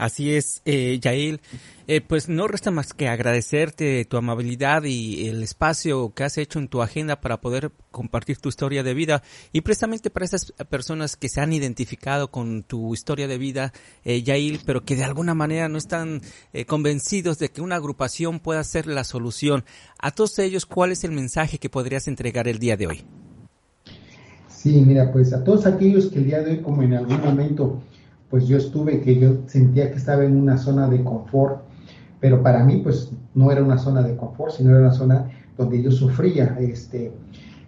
Así 0.00 0.34
es, 0.34 0.62
eh, 0.64 0.98
Yael. 0.98 1.42
Eh, 1.86 2.00
pues 2.00 2.30
no 2.30 2.48
resta 2.48 2.70
más 2.70 2.94
que 2.94 3.06
agradecerte 3.06 4.06
tu 4.06 4.16
amabilidad 4.16 4.84
y 4.84 5.28
el 5.28 5.42
espacio 5.42 6.14
que 6.14 6.24
has 6.24 6.38
hecho 6.38 6.58
en 6.58 6.68
tu 6.68 6.80
agenda 6.80 7.20
para 7.20 7.42
poder 7.42 7.70
compartir 7.90 8.38
tu 8.38 8.48
historia 8.48 8.82
de 8.82 8.94
vida 8.94 9.22
y 9.52 9.60
precisamente 9.60 10.08
para 10.08 10.24
esas 10.24 10.52
personas 10.70 11.16
que 11.16 11.28
se 11.28 11.42
han 11.42 11.52
identificado 11.52 12.30
con 12.30 12.62
tu 12.62 12.94
historia 12.94 13.28
de 13.28 13.36
vida, 13.36 13.74
eh, 14.02 14.22
Yael, 14.22 14.60
pero 14.64 14.86
que 14.86 14.96
de 14.96 15.04
alguna 15.04 15.34
manera 15.34 15.68
no 15.68 15.76
están 15.76 16.22
eh, 16.54 16.64
convencidos 16.64 17.38
de 17.38 17.50
que 17.50 17.60
una 17.60 17.76
agrupación 17.76 18.40
pueda 18.40 18.64
ser 18.64 18.86
la 18.86 19.04
solución. 19.04 19.64
A 19.98 20.12
todos 20.12 20.38
ellos, 20.38 20.64
¿cuál 20.64 20.92
es 20.92 21.04
el 21.04 21.12
mensaje 21.12 21.58
que 21.58 21.68
podrías 21.68 22.08
entregar 22.08 22.48
el 22.48 22.58
día 22.58 22.78
de 22.78 22.86
hoy? 22.86 23.04
Sí, 24.48 24.82
mira, 24.86 25.12
pues 25.12 25.34
a 25.34 25.44
todos 25.44 25.66
aquellos 25.66 26.06
que 26.06 26.20
el 26.20 26.24
día 26.24 26.40
de 26.40 26.52
hoy, 26.52 26.62
como 26.62 26.82
en 26.82 26.94
algún 26.94 27.20
momento 27.20 27.82
pues 28.30 28.46
yo 28.46 28.56
estuve 28.56 29.00
que 29.00 29.18
yo 29.18 29.38
sentía 29.46 29.90
que 29.90 29.98
estaba 29.98 30.24
en 30.24 30.36
una 30.36 30.56
zona 30.56 30.88
de 30.88 31.02
confort, 31.02 31.62
pero 32.20 32.42
para 32.42 32.64
mí 32.64 32.78
pues 32.78 33.12
no 33.34 33.50
era 33.50 33.62
una 33.62 33.78
zona 33.78 34.02
de 34.02 34.16
confort, 34.16 34.52
sino 34.52 34.70
era 34.70 34.80
una 34.80 34.92
zona 34.92 35.28
donde 35.56 35.82
yo 35.82 35.90
sufría 35.90 36.56
este, 36.60 37.12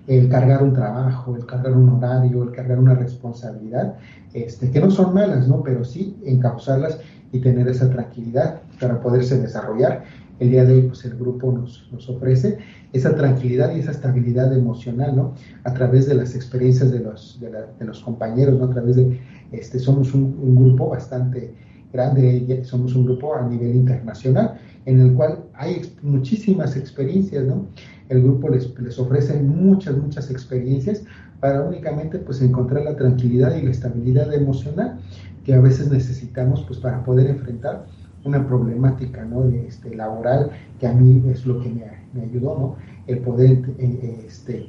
el 0.07 0.29
cargar 0.29 0.63
un 0.63 0.73
trabajo, 0.73 1.37
el 1.37 1.47
cargar 1.47 1.73
un 1.77 1.89
horario, 1.89 2.43
el 2.43 2.53
cargar 2.53 2.79
una 2.79 2.95
responsabilidad, 2.95 3.97
este, 4.33 4.71
que 4.71 4.81
no 4.81 4.91
son 4.91 5.15
malas, 5.15 5.49
¿no? 5.49 5.63
Pero 5.63 5.85
sí 5.85 6.17
encauzarlas 6.25 6.99
y 7.33 7.41
tener 7.41 7.69
esa 7.69 7.91
tranquilidad 7.91 8.63
para 8.81 9.01
poderse 9.01 9.41
desarrollar. 9.41 10.05
El 10.39 10.51
día 10.51 10.65
de 10.65 10.75
hoy, 10.75 10.83
pues 10.83 11.05
el 11.05 11.17
grupo 11.17 11.53
nos, 11.53 11.89
nos 11.93 12.09
ofrece 12.09 12.59
esa 12.93 13.15
tranquilidad 13.15 13.75
y 13.75 13.81
esa 13.81 13.93
estabilidad 13.93 14.53
emocional, 14.53 15.15
¿no? 15.15 15.35
A 15.65 15.73
través 15.73 16.07
de 16.07 16.15
las 16.15 16.35
experiencias 16.35 16.91
de 16.91 17.01
los, 17.01 17.41
de, 17.41 17.85
los 17.85 18.01
compañeros, 18.01 18.59
¿no? 18.59 18.67
A 18.67 18.71
través 18.71 18.97
de 18.97 19.21
este, 19.53 19.79
somos 19.79 20.15
un, 20.15 20.57
grupo 20.57 20.91
bastante 20.91 21.55
grande, 21.93 22.63
somos 22.65 22.95
un 22.95 23.05
grupo 23.05 23.35
a 23.35 23.47
nivel 23.47 23.77
internacional 23.77 24.59
en 24.87 25.01
el 25.01 25.15
cual 25.15 25.45
hay 25.55 25.83
muchísimas 26.03 26.77
experiencias, 26.77 27.45
¿no? 27.45 27.67
El 28.09 28.23
grupo 28.23 28.49
les, 28.49 28.79
les, 28.81 28.99
ofrece 28.99 29.41
muchas, 29.41 29.97
muchas 29.97 30.31
experiencias 30.31 31.05
para 31.41 31.63
únicamente 31.63 32.19
pues 32.19 32.43
encontrar 32.43 32.85
la 32.85 32.97
tranquilidad 32.97 33.55
y 33.57 33.63
la 33.63 33.71
estabilidad 33.71 34.33
emocional 34.35 34.99
que 35.45 35.55
a 35.55 35.61
veces 35.61 35.91
necesitamos 35.91 36.65
pues 36.67 36.79
para 36.79 37.03
poder 37.05 37.29
enfrentar 37.29 37.87
una 38.25 38.47
problemática, 38.47 39.25
¿no? 39.25 39.45
Este, 39.45 39.95
laboral 39.95 40.51
que 40.79 40.87
a 40.87 40.93
mí 40.93 41.23
es 41.31 41.45
lo 41.47 41.61
que 41.61 41.69
me, 41.69 41.85
me 42.15 42.23
ayudó, 42.23 42.59
¿no? 42.59 42.77
El 43.07 43.19
poder 43.19 43.63
eh, 43.79 44.25
este, 44.27 44.69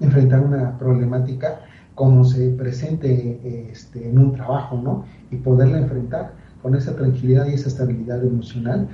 enfrentar 0.00 0.44
una 0.44 0.78
problemática 0.78 1.60
como 1.96 2.24
se 2.24 2.50
presente 2.50 3.40
este, 3.72 4.08
en 4.08 4.18
un 4.18 4.32
trabajo, 4.32 4.80
¿no? 4.80 5.04
Y 5.30 5.36
poderla 5.36 5.78
enfrentar 5.78 6.34
con 6.62 6.74
esa 6.74 6.94
tranquilidad 6.94 7.48
y 7.48 7.54
esa 7.54 7.68
estabilidad 7.68 8.22
emocional 8.22 8.86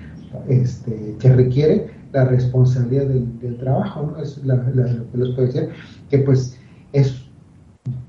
este, 0.49 1.17
que 1.19 1.33
requiere 1.35 1.91
la 2.13 2.25
responsabilidad 2.27 3.07
del, 3.07 3.59
trabajo, 3.59 4.13
¿no? 4.13 4.23
Es 4.23 4.43
lo 4.45 4.65
que 4.65 5.19
les 5.19 5.29
puedo 5.31 5.47
decir, 5.47 5.71
que 6.11 6.19
pues 6.19 6.57
es, 6.93 7.27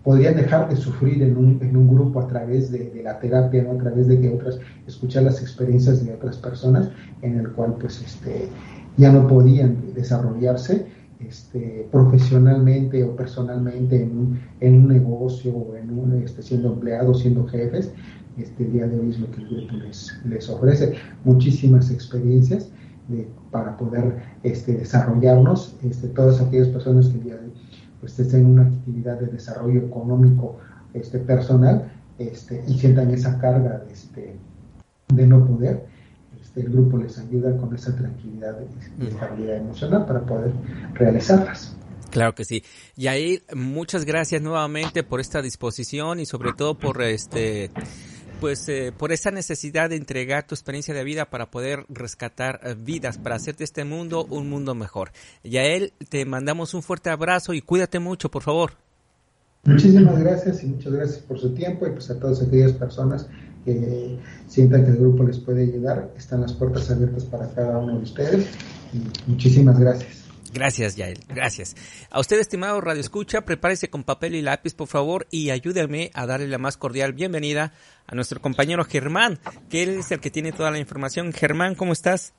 podrían 0.03 0.35
dejar 0.35 0.69
de 0.69 0.75
sufrir 0.75 1.23
en 1.23 1.37
un, 1.37 1.59
en 1.63 1.75
un 1.75 1.89
grupo 1.89 2.19
a 2.19 2.27
través 2.27 2.71
de, 2.71 3.01
la 3.03 3.19
terapia, 3.19 3.63
¿no? 3.63 3.71
A 3.71 3.77
través 3.77 4.07
de 4.07 4.21
que 4.21 4.29
otras, 4.29 4.59
escuchar 4.85 5.23
las 5.23 5.41
experiencias 5.41 6.05
de 6.05 6.13
otras 6.13 6.37
personas 6.37 6.91
en 7.23 7.39
el 7.39 7.49
cual 7.53 7.77
pues 7.79 7.99
este, 7.99 8.47
ya 8.97 9.11
no 9.11 9.27
podían 9.27 9.75
desarrollarse 9.95 10.85
este, 11.27 11.87
profesionalmente 11.91 13.03
o 13.03 13.15
personalmente 13.15 14.01
en 14.01 14.17
un, 14.17 14.39
en 14.59 14.75
un 14.75 14.87
negocio 14.87 15.55
o 15.55 15.75
en 15.75 15.97
un, 15.97 16.21
este, 16.23 16.41
siendo 16.41 16.73
empleados, 16.73 17.21
siendo 17.21 17.45
jefes, 17.47 17.93
este 18.37 18.65
día 18.65 18.87
de 18.87 18.99
hoy 18.99 19.09
es 19.11 19.19
lo 19.19 19.29
que 19.31 19.41
el 19.41 19.47
grupo 19.47 19.73
les, 20.25 20.49
ofrece, 20.49 20.93
muchísimas 21.23 21.91
experiencias 21.91 22.69
de, 23.07 23.27
para 23.51 23.77
poder 23.77 24.23
este, 24.43 24.73
desarrollarnos, 24.73 25.75
este, 25.83 26.07
todas 26.09 26.41
aquellas 26.41 26.69
personas 26.69 27.07
que 27.09 27.17
el 27.17 27.23
día 27.23 27.35
de 27.35 27.45
hoy 27.45 27.53
pues, 27.99 28.19
estén 28.19 28.41
en 28.41 28.45
una 28.47 28.63
actividad 28.63 29.19
de 29.19 29.27
desarrollo 29.27 29.81
económico 29.81 30.57
este, 30.93 31.19
personal 31.19 31.91
este, 32.17 32.63
y 32.67 32.77
sientan 32.77 33.11
esa 33.11 33.37
carga 33.39 33.83
este, 33.91 34.35
de 35.13 35.27
no 35.27 35.45
poder, 35.45 35.85
el 36.55 36.69
grupo 36.69 36.97
les 36.97 37.17
ayuda 37.17 37.55
con 37.57 37.73
esa 37.75 37.95
tranquilidad 37.95 38.57
y 38.99 39.07
estabilidad 39.07 39.57
emocional 39.57 40.05
para 40.05 40.21
poder 40.21 40.51
realizarlas. 40.93 41.75
Claro 42.11 42.35
que 42.35 42.45
sí. 42.45 42.63
Y 42.95 43.07
ahí 43.07 43.41
muchas 43.55 44.05
gracias 44.05 44.41
nuevamente 44.41 45.03
por 45.03 45.19
esta 45.19 45.41
disposición 45.41 46.19
y 46.19 46.27
sobre 46.27 46.53
todo 46.53 46.77
por 46.77 47.01
este 47.01 47.71
pues 48.39 48.67
eh, 48.67 48.91
por 48.95 49.13
esa 49.13 49.31
necesidad 49.31 49.89
de 49.89 49.95
entregar 49.95 50.45
tu 50.45 50.53
experiencia 50.53 50.93
de 50.93 51.03
vida 51.05 51.29
para 51.29 51.49
poder 51.49 51.85
rescatar 51.87 52.59
eh, 52.61 52.75
vidas, 52.77 53.17
para 53.17 53.35
hacer 53.35 53.55
de 53.55 53.63
este 53.63 53.85
mundo 53.85 54.25
un 54.29 54.49
mundo 54.49 54.75
mejor. 54.75 55.11
Y 55.43 55.57
a 55.57 55.65
él 55.65 55.93
te 56.09 56.25
mandamos 56.25 56.73
un 56.73 56.83
fuerte 56.83 57.09
abrazo 57.09 57.53
y 57.53 57.61
cuídate 57.61 57.99
mucho, 57.99 58.29
por 58.29 58.43
favor. 58.43 58.73
Muchísimas 59.63 60.19
gracias 60.19 60.61
y 60.61 60.67
muchas 60.67 60.91
gracias 60.91 61.19
por 61.19 61.39
su 61.39 61.53
tiempo 61.53 61.87
y 61.87 61.91
pues 61.91 62.09
a 62.09 62.19
todas 62.19 62.41
aquellas 62.41 62.73
personas 62.73 63.29
que 63.65 64.17
sientan 64.47 64.85
que 64.85 64.91
el 64.91 64.97
grupo 64.97 65.23
les 65.23 65.39
puede 65.39 65.63
ayudar. 65.63 66.11
Están 66.17 66.41
las 66.41 66.53
puertas 66.53 66.89
abiertas 66.91 67.25
para 67.25 67.49
cada 67.49 67.79
uno 67.79 67.97
de 67.97 68.03
ustedes. 68.03 68.47
Y 68.93 69.29
muchísimas 69.29 69.79
gracias. 69.79 70.23
Gracias, 70.53 70.95
Yael. 70.95 71.19
Gracias. 71.27 71.75
A 72.11 72.19
usted, 72.19 72.39
estimado 72.39 72.79
Radio 72.79 73.01
Escucha, 73.01 73.41
prepárese 73.41 73.89
con 73.89 74.03
papel 74.03 74.35
y 74.35 74.41
lápiz, 74.43 74.75
por 74.75 74.87
favor, 74.87 75.25
y 75.31 75.49
ayúdeme 75.49 76.11
a 76.13 76.27
darle 76.27 76.47
la 76.47 76.59
más 76.59 76.77
cordial 76.77 77.13
bienvenida 77.13 77.73
a 78.05 78.13
nuestro 78.13 78.39
compañero 78.39 78.85
Germán, 78.85 79.39
que 79.69 79.81
él 79.81 79.89
es 79.99 80.11
el 80.11 80.19
que 80.19 80.29
tiene 80.29 80.51
toda 80.51 80.69
la 80.69 80.77
información. 80.77 81.33
Germán, 81.33 81.73
¿cómo 81.73 81.91
estás? 81.91 82.33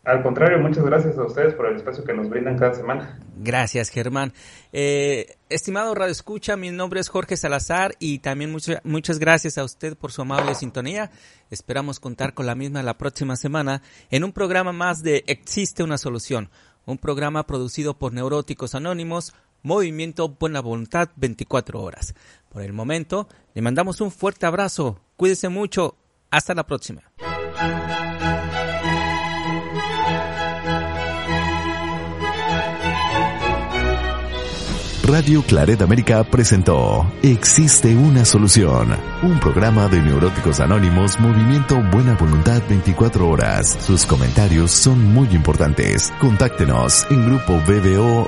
Al 0.04 0.22
contrario, 0.22 0.60
muchas 0.60 0.86
gracias 0.86 1.18
a 1.18 1.26
ustedes 1.26 1.56
por 1.56 1.66
el 1.66 1.78
espacio 1.78 2.04
que 2.04 2.14
nos 2.14 2.30
brindan 2.30 2.56
cada 2.56 2.76
semana. 2.76 3.20
Gracias, 3.40 3.90
Germán. 3.90 4.32
Eh, 4.72 5.38
estimado 5.50 5.96
Radio 5.96 6.12
Escucha, 6.12 6.56
mi 6.56 6.70
nombre 6.70 7.00
es 7.00 7.10
Jorge 7.10 7.36
Salazar 7.36 7.96
y 7.98 8.20
también 8.20 8.56
muchas 8.84 9.18
gracias 9.18 9.58
a 9.58 9.64
usted 9.64 9.98
por 9.98 10.12
su 10.12 10.22
amable 10.22 10.54
sintonía. 10.54 11.10
Esperamos 11.50 12.00
contar 12.00 12.36
con 12.36 12.46
la 12.46 12.54
misma 12.54 12.84
la 12.84 12.96
próxima 12.96 13.38
semana 13.38 13.82
en 14.12 14.24
un 14.24 14.34
programa 14.34 14.72
más 14.72 15.02
de 15.02 15.24
Existe 15.26 15.82
una 15.82 15.98
solución 15.98 16.52
un 16.88 16.98
programa 16.98 17.46
producido 17.46 17.94
por 18.00 18.14
Neuróticos 18.14 18.74
Anónimos, 18.74 19.34
Movimiento 19.62 20.30
Buena 20.30 20.62
Voluntad 20.62 21.10
24 21.18 21.82
horas. 21.82 22.16
Por 22.50 22.64
el 22.64 22.74
momento, 22.74 23.28
le 23.54 23.62
mandamos 23.62 24.02
un 24.02 24.10
fuerte 24.10 24.48
abrazo, 24.48 25.00
cuídese 25.18 25.50
mucho, 25.50 25.96
hasta 26.32 26.56
la 26.56 26.66
próxima. 26.66 27.04
Radio 35.08 35.42
Claret 35.42 35.82
América 35.82 36.22
presentó 36.26 37.10
Existe 37.24 37.96
una 37.96 38.26
solución, 38.26 38.94
un 39.24 39.40
programa 39.40 39.88
de 39.88 40.02
neuróticos 40.02 40.60
anónimos 40.60 41.18
Movimiento 41.22 41.82
Buena 41.94 42.16
Voluntad 42.16 42.62
24 42.68 43.30
horas. 43.30 43.78
Sus 43.80 44.06
comentarios 44.06 44.72
son 44.72 45.14
muy 45.14 45.30
importantes. 45.30 46.12
Contáctenos 46.20 47.08
en 47.10 47.26
grupo 47.26 47.54
BBO. 47.66 48.28